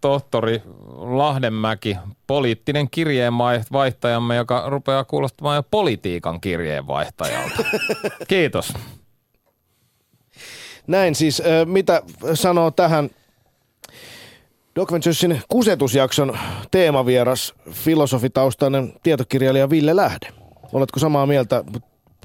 [0.00, 0.62] tohtori
[0.96, 7.64] Lahdenmäki, poliittinen kirjeenvaihtajamme, joka rupeaa kuulostamaan jo politiikan kirjeenvaihtajalta.
[8.28, 8.74] Kiitos.
[10.86, 12.02] Näin siis, mitä
[12.34, 13.10] sanoo tähän
[14.76, 16.38] Doc Venturesin kusetusjakson
[16.70, 20.26] teemavieras, filosofitaustainen tietokirjailija Ville Lähde.
[20.72, 21.64] Oletko samaa mieltä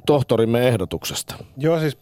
[0.05, 1.35] tohtorimme ehdotuksesta?
[1.57, 1.97] Joo, siis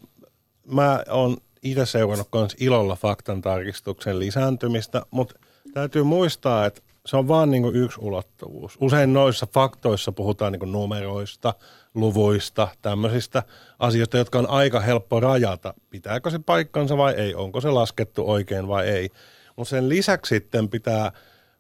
[0.68, 5.40] mä oon itse seurannut myös ilolla faktan tarkistuksen lisääntymistä, mutta
[5.74, 8.78] täytyy muistaa, että se on vaan niin yksi ulottuvuus.
[8.82, 11.54] Usein noissa faktoissa puhutaan niin numeroista,
[11.96, 13.44] luvuista, tämmöisistä
[13.80, 15.74] asioista, jotka on aika helppo rajata.
[15.90, 19.10] Pitääkö se paikkansa vai ei, onko se laskettu oikein vai ei.
[19.56, 21.12] Mutta sen lisäksi sitten pitää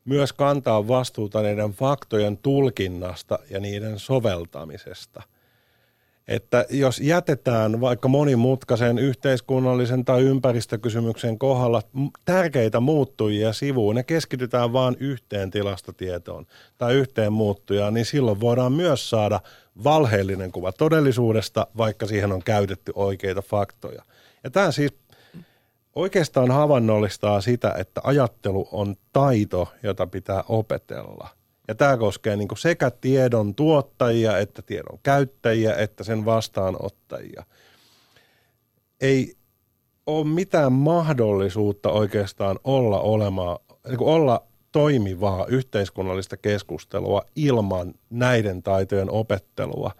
[0.05, 5.21] myös kantaa vastuuta niiden faktojen tulkinnasta ja niiden soveltamisesta–
[6.27, 11.81] että jos jätetään vaikka monimutkaisen yhteiskunnallisen tai ympäristökysymyksen kohdalla
[12.25, 16.45] tärkeitä muuttujia sivuun ja keskitytään vain yhteen tilastotietoon
[16.77, 19.39] tai yhteen muuttujaan, niin silloin voidaan myös saada
[19.83, 24.03] valheellinen kuva todellisuudesta, vaikka siihen on käytetty oikeita faktoja.
[24.43, 24.93] Ja tämä siis
[25.95, 31.29] oikeastaan havainnollistaa sitä, että ajattelu on taito, jota pitää opetella–
[31.67, 37.43] ja tämä koskee niin sekä tiedon tuottajia, että tiedon käyttäjiä, että sen vastaanottajia.
[39.01, 39.35] Ei
[40.05, 43.57] ole mitään mahdollisuutta oikeastaan olla, olemaan,
[43.87, 49.91] niin olla toimivaa yhteiskunnallista keskustelua ilman näiden taitojen opettelua.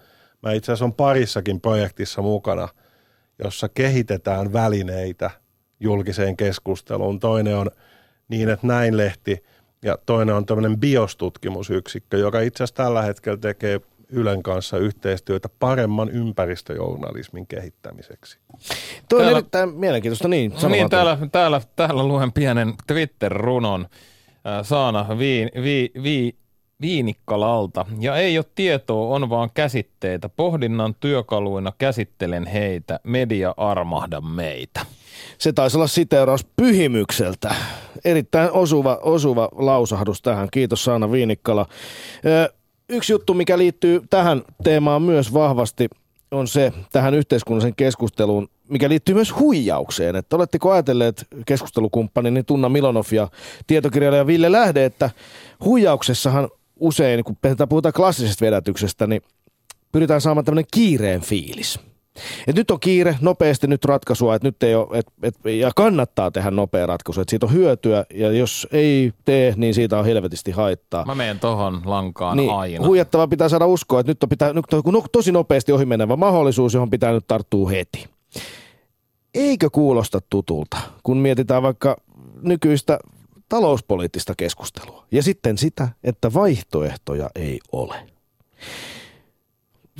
[0.42, 2.68] Mä itse asiassa on parissakin projektissa mukana,
[3.44, 5.30] jossa kehitetään välineitä
[5.80, 7.20] julkiseen keskusteluun.
[7.20, 7.70] Toinen on
[8.28, 9.44] niin, että näin lehti–
[9.84, 16.10] ja toinen on tämmöinen biostutkimusyksikkö, joka itse asiassa tällä hetkellä tekee Ylen kanssa yhteistyötä paremman
[16.10, 18.38] ympäristöjournalismin kehittämiseksi.
[19.08, 20.52] Tuo on erittäin mielenkiintoista, niin.
[20.68, 23.86] Niin, täällä, täällä, täällä luen pienen Twitter-runon.
[24.62, 26.36] Saana vi, vi, vi,
[26.80, 27.86] Viinikkalalta.
[28.00, 30.28] Ja ei ole tietoa, on vaan käsitteitä.
[30.28, 33.00] Pohdinnan työkaluina käsittelen heitä.
[33.04, 34.86] Media armahda meitä.
[35.38, 37.54] Se taisi olla siteeraus pyhimykseltä.
[38.04, 40.48] Erittäin osuva, osuva lausahdus tähän.
[40.50, 41.66] Kiitos Saana Viinikkala.
[42.88, 45.88] Yksi juttu, mikä liittyy tähän teemaan myös vahvasti,
[46.30, 50.16] on se tähän yhteiskunnallisen keskusteluun, mikä liittyy myös huijaukseen.
[50.16, 53.28] Että oletteko ajatelleet keskustelukumppanini Tunna Milonov ja
[53.66, 55.10] tietokirjailija Ville Lähde, että
[55.64, 56.48] huijauksessahan
[56.80, 57.36] usein, kun
[57.68, 59.22] puhutaan klassisesta vedätyksestä, niin
[59.92, 61.80] pyritään saamaan tämmöinen kiireen fiilis–
[62.46, 66.30] et nyt on kiire, nopeasti nyt ratkaisua, että nyt ei ole, et, et, ja kannattaa
[66.30, 70.50] tehdä nopea ratkaisu, että siitä on hyötyä, ja jos ei tee, niin siitä on helvetisti
[70.50, 71.04] haittaa.
[71.04, 72.86] Mä menen tohon lankaan niin, aina.
[72.86, 76.74] Huijattava pitää saada uskoa, että nyt on, pitää, nyt on tosi nopeasti ohi menevä mahdollisuus,
[76.74, 78.06] johon pitää nyt tarttua heti.
[79.34, 81.96] Eikö kuulosta tutulta, kun mietitään vaikka
[82.42, 82.98] nykyistä
[83.48, 87.96] talouspoliittista keskustelua, ja sitten sitä, että vaihtoehtoja ei ole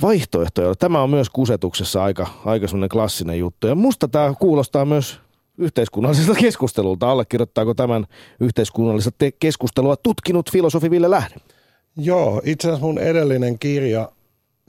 [0.01, 0.75] vaihtoehtoja.
[0.75, 3.67] Tämä on myös kusetuksessa aika, aika semmoinen klassinen juttu.
[3.67, 5.19] Ja musta tämä kuulostaa myös
[5.57, 7.11] yhteiskunnalliselta keskustelulta.
[7.11, 8.05] Allekirjoittaako tämän
[8.39, 11.35] yhteiskunnallista keskustelua tutkinut filosofi Ville Lähde?
[11.97, 14.09] Joo, itse asiassa mun edellinen kirja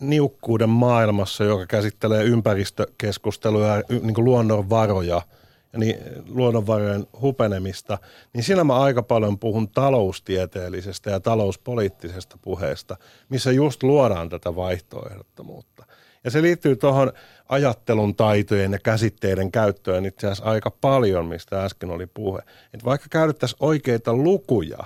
[0.01, 5.23] Niukkuuden maailmassa, joka käsittelee ympäristökeskustelua ja niin luonnonvaroja–
[5.77, 5.97] niin
[6.29, 7.99] luonnonvarojen hupenemista,
[8.33, 12.97] niin siinä mä aika paljon puhun taloustieteellisestä ja talouspoliittisesta puheesta,
[13.29, 15.87] missä just luodaan tätä vaihtoehdottomuutta.
[16.25, 17.13] Ja se liittyy tuohon
[17.49, 22.41] ajattelun taitojen ja käsitteiden käyttöön itse asiassa aika paljon, mistä äsken oli puhe.
[22.75, 24.79] Et vaikka käytettäisiin oikeita lukuja,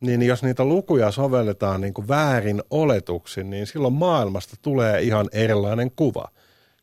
[0.00, 5.90] niin jos niitä lukuja sovelletaan niin kuin väärin oletuksin, niin silloin maailmasta tulee ihan erilainen
[5.96, 6.28] kuva.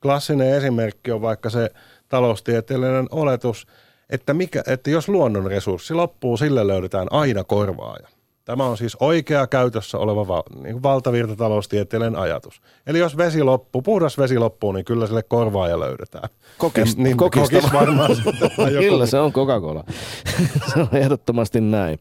[0.01, 1.69] Klassinen esimerkki on vaikka se
[2.15, 3.67] taloustieteellinen oletus,
[4.09, 8.07] että, mikä, että jos luonnon resurssi loppuu, sille löydetään aina korvaaja.
[8.45, 12.61] Tämä on siis oikea käytössä oleva val, niin valtavirtataloustieteellinen ajatus.
[12.87, 16.29] Eli jos vesi loppuu, puhdas vesi loppuu, niin kyllä sille korvaaja löydetään.
[16.57, 18.11] Kokis, niin, kokista kokis varmaan.
[18.89, 19.83] kyllä se on Coca-Cola.
[20.73, 21.99] se on ehdottomasti näin.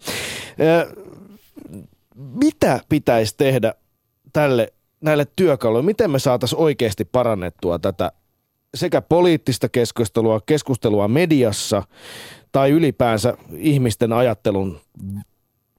[2.15, 3.75] Mitä pitäisi tehdä
[4.33, 5.87] tälle, näille työkaluille?
[5.87, 8.13] Miten me saataisiin oikeasti parannettua tätä
[8.75, 11.83] sekä poliittista keskustelua, keskustelua mediassa
[12.53, 14.81] tai ylipäänsä ihmisten ajattelun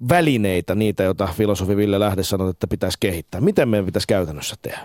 [0.09, 3.41] välineitä, niitä, joita filosofi Ville Lähde sanoi, että pitäisi kehittää.
[3.41, 4.79] Miten meidän pitäisi käytännössä tehdä?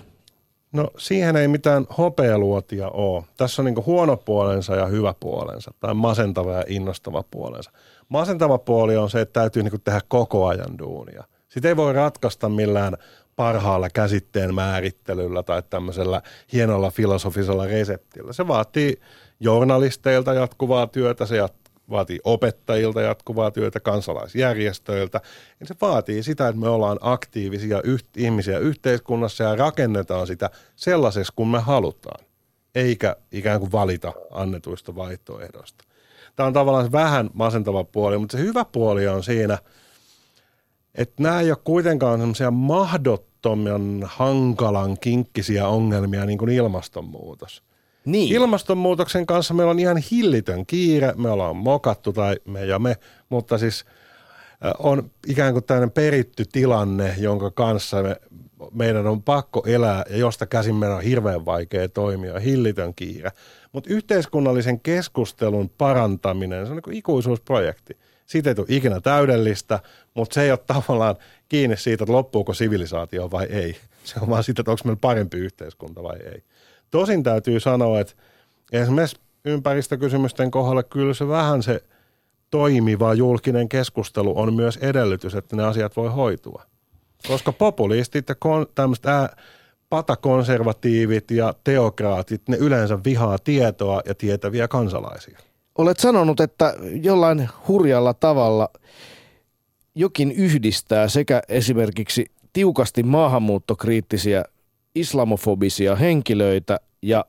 [0.73, 3.25] No siihen ei mitään hopealuotia ole.
[3.37, 7.71] Tässä on niin huono puolensa ja hyvä puolensa, tai masentava ja innostava puolensa.
[8.09, 11.25] Masentava puoli on se, että täytyy niin tehdä koko ajan duunia.
[11.49, 12.97] Sitä ei voi ratkaista millään
[13.37, 16.22] parhaalla käsitteen määrittelyllä tai tämmöisellä
[16.53, 18.33] hienolla filosofisella reseptillä.
[18.33, 19.01] Se vaatii
[19.41, 21.37] journalisteilta jatkuvaa työtä, se
[21.91, 25.20] vaatii opettajilta jatkuvaa työtä, kansalaisjärjestöiltä.
[25.61, 31.33] Ja se vaatii sitä, että me ollaan aktiivisia yht- ihmisiä yhteiskunnassa ja rakennetaan sitä sellaisessa,
[31.37, 32.24] kun me halutaan,
[32.74, 35.85] eikä ikään kuin valita annetuista vaihtoehdoista.
[36.37, 39.59] Tämä on tavallaan vähän masentava puoli, mutta se hyvä puoli on siinä,
[40.95, 47.62] että nämä ei ole kuitenkaan semmoisia mahdottoman hankalan kinkkisiä ongelmia niin kuin ilmastonmuutos–
[48.05, 48.34] niin.
[48.34, 52.97] Ilmastonmuutoksen kanssa meillä on ihan hillitön kiire, me ollaan mokattu tai me ja me,
[53.28, 53.84] mutta siis
[54.78, 58.16] on ikään kuin tämmöinen peritty tilanne, jonka kanssa me,
[58.72, 63.30] meidän on pakko elää ja josta käsin meidän on hirveän vaikea toimia, hillitön kiire.
[63.72, 67.99] Mutta yhteiskunnallisen keskustelun parantaminen, se on niin ikuisuusprojekti.
[68.26, 69.80] Siitä ei tule ikinä täydellistä,
[70.15, 71.17] mutta se ei ole tavallaan
[71.49, 73.77] kiinni siitä, että loppuuko sivilisaatio vai ei.
[74.05, 76.43] Se on vaan siitä, että onko meillä parempi yhteiskunta vai ei.
[76.91, 78.15] Tosin täytyy sanoa, että
[78.73, 81.83] esimerkiksi ympäristökysymysten kohdalla kyllä se vähän se
[82.51, 86.63] toimiva julkinen keskustelu on myös edellytys, että ne asiat voi hoitua.
[87.29, 89.37] Koska populistit ja kon, tämmöiset ää,
[89.89, 95.39] patakonservatiivit ja teokraatit, ne yleensä vihaa tietoa ja tietäviä kansalaisia.
[95.79, 98.69] Olet sanonut, että jollain hurjalla tavalla
[99.95, 104.45] jokin yhdistää sekä esimerkiksi tiukasti maahanmuuttokriittisiä
[104.95, 107.24] islamofobisia henkilöitä ja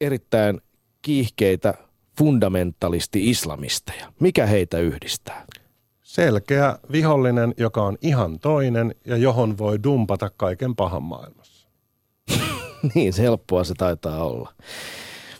[0.00, 0.60] erittäin
[1.02, 1.74] kiihkeitä
[2.18, 4.12] fundamentalisti-islamisteja.
[4.20, 5.44] Mikä heitä yhdistää?
[6.02, 11.68] Selkeä vihollinen, joka on ihan toinen ja johon voi dumpata kaiken pahan maailmassa.
[12.94, 14.52] niin, helppoa se taitaa olla.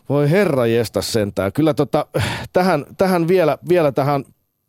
[0.08, 1.52] Voi herra jesta sentään.
[1.52, 2.06] Kyllä tota,
[2.52, 4.24] tähän, tähän vielä, vielä tähän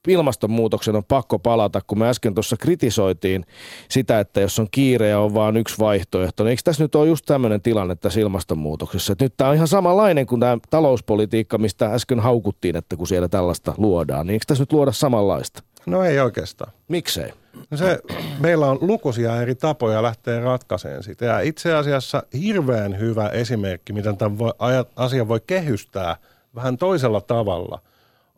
[0.07, 3.45] ilmastonmuutoksen on pakko palata, kun me äsken tuossa kritisoitiin
[3.89, 7.07] sitä, että jos on kiire ja on vain yksi vaihtoehto, niin eikö tässä nyt ole
[7.07, 9.13] just tämmöinen tilanne tässä ilmastonmuutoksessa?
[9.13, 13.27] Että nyt tämä on ihan samanlainen kuin tämä talouspolitiikka, mistä äsken haukuttiin, että kun siellä
[13.27, 15.63] tällaista luodaan, niin eikö tässä nyt luoda samanlaista?
[15.85, 16.71] No ei oikeastaan.
[16.87, 17.33] Miksei?
[17.71, 17.99] No se,
[18.39, 21.25] meillä on lukuisia eri tapoja lähteä ratkaiseen sitä.
[21.25, 24.51] Ja itse asiassa hirveän hyvä esimerkki, miten tämän voi,
[24.95, 26.15] asia voi kehystää
[26.55, 27.79] vähän toisella tavalla–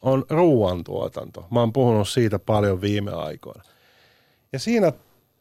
[0.05, 1.45] on ruoantuotanto.
[1.51, 3.63] Mä oon puhunut siitä paljon viime aikoina.
[4.53, 4.91] Ja siinä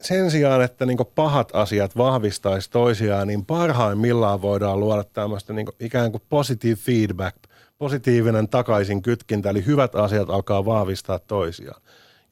[0.01, 6.11] sen sijaan, että niin pahat asiat vahvistaisi toisiaan, niin parhaimmillaan voidaan luoda tämmöistä niin ikään
[6.11, 7.37] kuin positive feedback,
[7.79, 11.83] positiivinen takaisin kytkintä, eli hyvät asiat alkaa vahvistaa toisiaan.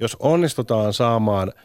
[0.01, 1.53] Jos onnistutaan saamaan–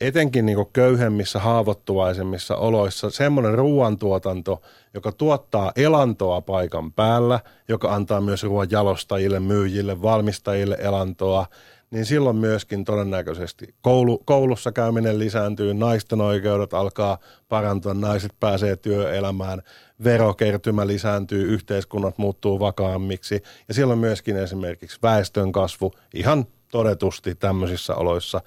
[0.00, 4.62] etenkin niin köyhemmissä, haavoittuvaisemmissa oloissa semmoinen ruoantuotanto,
[4.94, 11.46] joka tuottaa elantoa paikan päällä, joka antaa myös ruoan jalostajille, myyjille, valmistajille elantoa,
[11.90, 19.62] niin silloin myöskin todennäköisesti koulu, koulussa käyminen lisääntyy, naisten oikeudet alkaa parantua, naiset pääsee työelämään,
[20.04, 28.42] verokertymä lisääntyy, yhteiskunnat muuttuu vakaammiksi ja silloin myöskin esimerkiksi väestön kasvu ihan todetusti tämmöisissä oloissa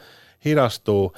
[0.45, 1.13] hidastuu.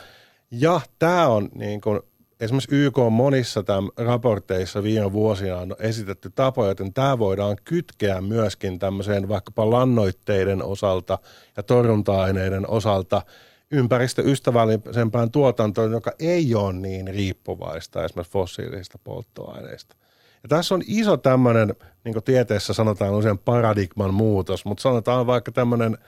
[0.59, 1.99] Ja tämä on niin kuin,
[2.39, 8.21] esimerkiksi YK on monissa tämän raporteissa viime vuosina on esitetty tapoja, joten tämä voidaan kytkeä
[8.21, 11.17] myöskin tämmöiseen vaikkapa lannoitteiden osalta
[11.57, 13.21] ja torjunta-aineiden osalta
[13.71, 19.95] ympäristöystävällisempään tuotantoon, joka ei ole niin riippuvaista esimerkiksi fossiilisista polttoaineista.
[20.43, 25.51] Ja tässä on iso tämmöinen, niin kuin tieteessä sanotaan usein paradigman muutos, mutta sanotaan vaikka
[25.51, 25.97] tämmöinen–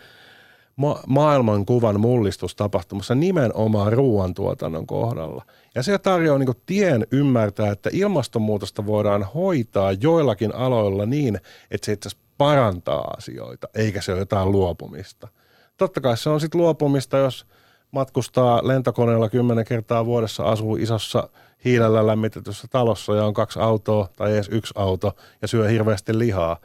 [0.78, 5.46] ma- maailmankuvan mullistus tapahtumassa nimenomaan ruoantuotannon kohdalla.
[5.76, 11.36] Ja se tarjoaa niin tien ymmärtää, että ilmastonmuutosta voidaan hoitaa joillakin aloilla niin,
[11.72, 15.28] että se itse parantaa asioita, eikä se ole jotain luopumista.
[15.78, 17.46] Totta kai se on sitten luopumista, jos
[17.92, 21.30] matkustaa lentokoneella kymmenen kertaa vuodessa, asuu isossa
[21.66, 26.58] hiilellä lämmitetyssä talossa ja on kaksi autoa tai edes yksi auto ja syö hirveästi lihaa.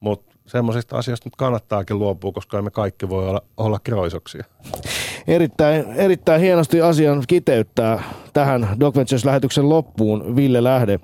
[0.00, 4.44] Mutta semmoisista asioista nyt kannattaakin luopua, koska me kaikki voi olla, olla kroisoksia.
[5.26, 11.00] Erittäin, erittäin hienosti asian kiteyttää tähän Doc Ventures-lähetyksen loppuun Ville Lähde,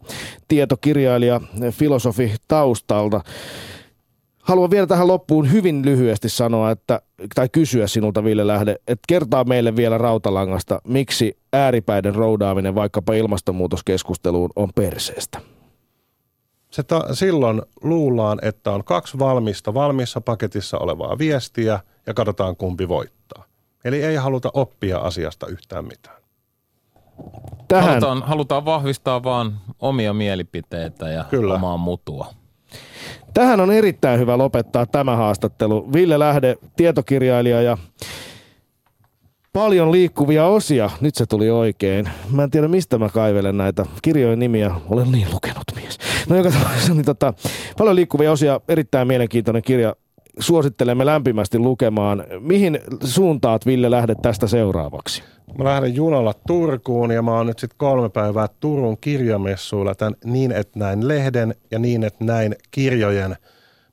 [0.48, 1.40] tietokirjailija,
[1.70, 3.20] filosofi taustalta.
[4.42, 7.00] Haluan vielä tähän loppuun hyvin lyhyesti sanoa, että,
[7.34, 14.50] tai kysyä sinulta Ville Lähde, että kertaa meille vielä rautalangasta, miksi ääripäiden roudaaminen vaikkapa ilmastonmuutoskeskusteluun
[14.56, 15.53] on perseestä
[16.74, 22.88] se ta- silloin luullaan, että on kaksi valmista valmissa paketissa olevaa viestiä ja katsotaan kumpi
[22.88, 23.44] voittaa.
[23.84, 26.16] Eli ei haluta oppia asiasta yhtään mitään.
[27.68, 31.54] Tähän, Halutaan, halutaan vahvistaa vaan omia mielipiteitä ja Kyllä.
[31.54, 32.26] omaa mutua.
[33.34, 35.92] tähän on erittäin hyvä lopettaa tämä haastattelu.
[35.92, 37.78] Ville Lähde, tietokirjailija ja
[39.52, 40.90] paljon liikkuvia osia.
[41.00, 42.08] Nyt se tuli oikein.
[42.30, 44.74] Mä en tiedä, mistä mä kaivelen näitä kirjojen nimiä.
[44.88, 45.98] Olen niin lukenut mies.
[46.28, 47.34] No joka tapauksessa, niin tota,
[47.78, 49.96] paljon liikkuvia osia, erittäin mielenkiintoinen kirja.
[50.38, 52.24] Suosittelemme lämpimästi lukemaan.
[52.40, 55.22] Mihin suuntaat, Ville, lähdet tästä seuraavaksi?
[55.58, 60.52] Mä lähden junalla Turkuun ja mä oon nyt sitten kolme päivää Turun kirjamessuilla tämän Niin
[60.52, 63.36] et näin lehden ja Niin et näin kirjojen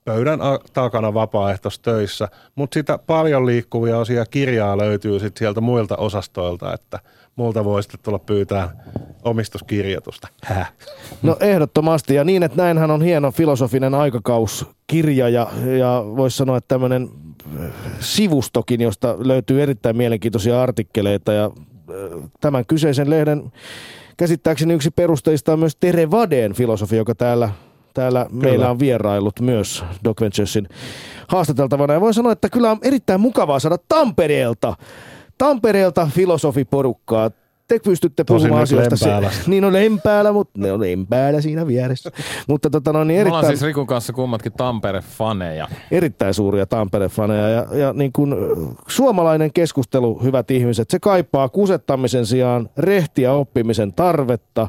[0.05, 0.39] pöydän
[0.73, 2.27] takana vapaaehtoistöissä.
[2.55, 6.99] Mutta sitä paljon liikkuvia osia kirjaa löytyy sitten sieltä muilta osastoilta, että
[7.41, 8.69] multa voi sitten tulla pyytää
[9.23, 10.27] omistuskirjoitusta.
[10.43, 10.73] Häh.
[11.23, 15.47] No ehdottomasti, ja niin, että näinhän on hieno filosofinen aikakauskirja, ja,
[15.79, 17.09] ja voisi sanoa, että tämmöinen
[17.59, 23.51] äh, sivustokin, josta löytyy erittäin mielenkiintoisia artikkeleita, ja äh, tämän kyseisen lehden
[24.17, 27.49] käsittääkseni yksi perusteista on myös Tere Vadeen filosofi, joka täällä,
[27.93, 30.69] täällä meillä on vierailut myös Doc Venturesin
[31.27, 34.75] haastateltavana, ja voin sanoa, että kyllä on erittäin mukavaa saada Tampereelta,
[35.41, 37.31] Tampereelta filosofiporukkaa.
[37.67, 38.95] Te pystytte Tosin puhumaan asioista.
[38.95, 39.09] se-
[39.51, 42.11] niin on Lempäällä, mutta ne on Lempäällä siinä vieressä.
[42.49, 45.67] mutta tota, no, niin Me ollaan erittäin, siis Rikun kanssa kummatkin Tampere-faneja.
[45.91, 47.49] erittäin suuria Tampere-faneja.
[47.49, 48.35] Ja, ja niin kuin,
[48.87, 54.67] suomalainen keskustelu, hyvät ihmiset, se kaipaa kusettamisen sijaan rehtiä oppimisen tarvetta,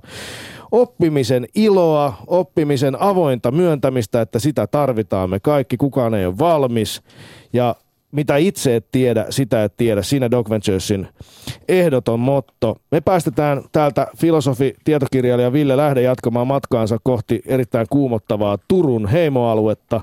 [0.70, 7.02] oppimisen iloa, oppimisen avointa myöntämistä, että sitä tarvitaan me kaikki, kukaan ei ole valmis.
[7.52, 7.74] Ja
[8.12, 10.02] mitä itse et tiedä, sitä et tiedä.
[10.02, 11.08] Siinä Doc Venturesin
[11.68, 12.76] ehdoton motto.
[12.90, 20.00] Me päästetään täältä filosofi, tietokirjailija Ville Lähde jatkamaan matkaansa kohti erittäin kuumottavaa Turun heimoaluetta.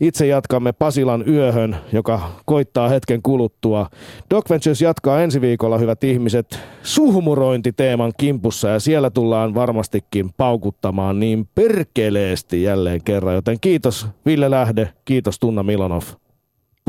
[0.00, 3.86] Itse jatkamme Pasilan yöhön, joka koittaa hetken kuluttua.
[4.30, 11.48] Doc Ventures jatkaa ensi viikolla, hyvät ihmiset, suhmurointiteeman kimpussa ja siellä tullaan varmastikin paukuttamaan niin
[11.54, 13.34] perkeleesti jälleen kerran.
[13.34, 16.02] Joten kiitos Ville Lähde, kiitos Tunna Milonov.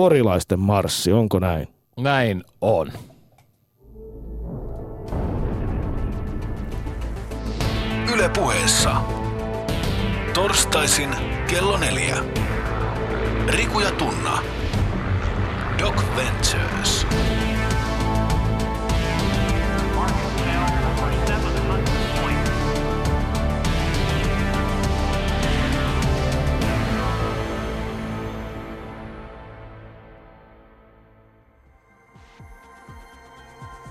[0.01, 1.67] Porilaisten marssi, onko näin?
[1.99, 2.91] Näin on.
[8.13, 8.95] Yle puheessa.
[10.33, 11.09] Torstaisin
[11.49, 12.17] kello neljä.
[13.47, 14.39] Riku ja Tunna.
[15.79, 17.07] Doc Ventures.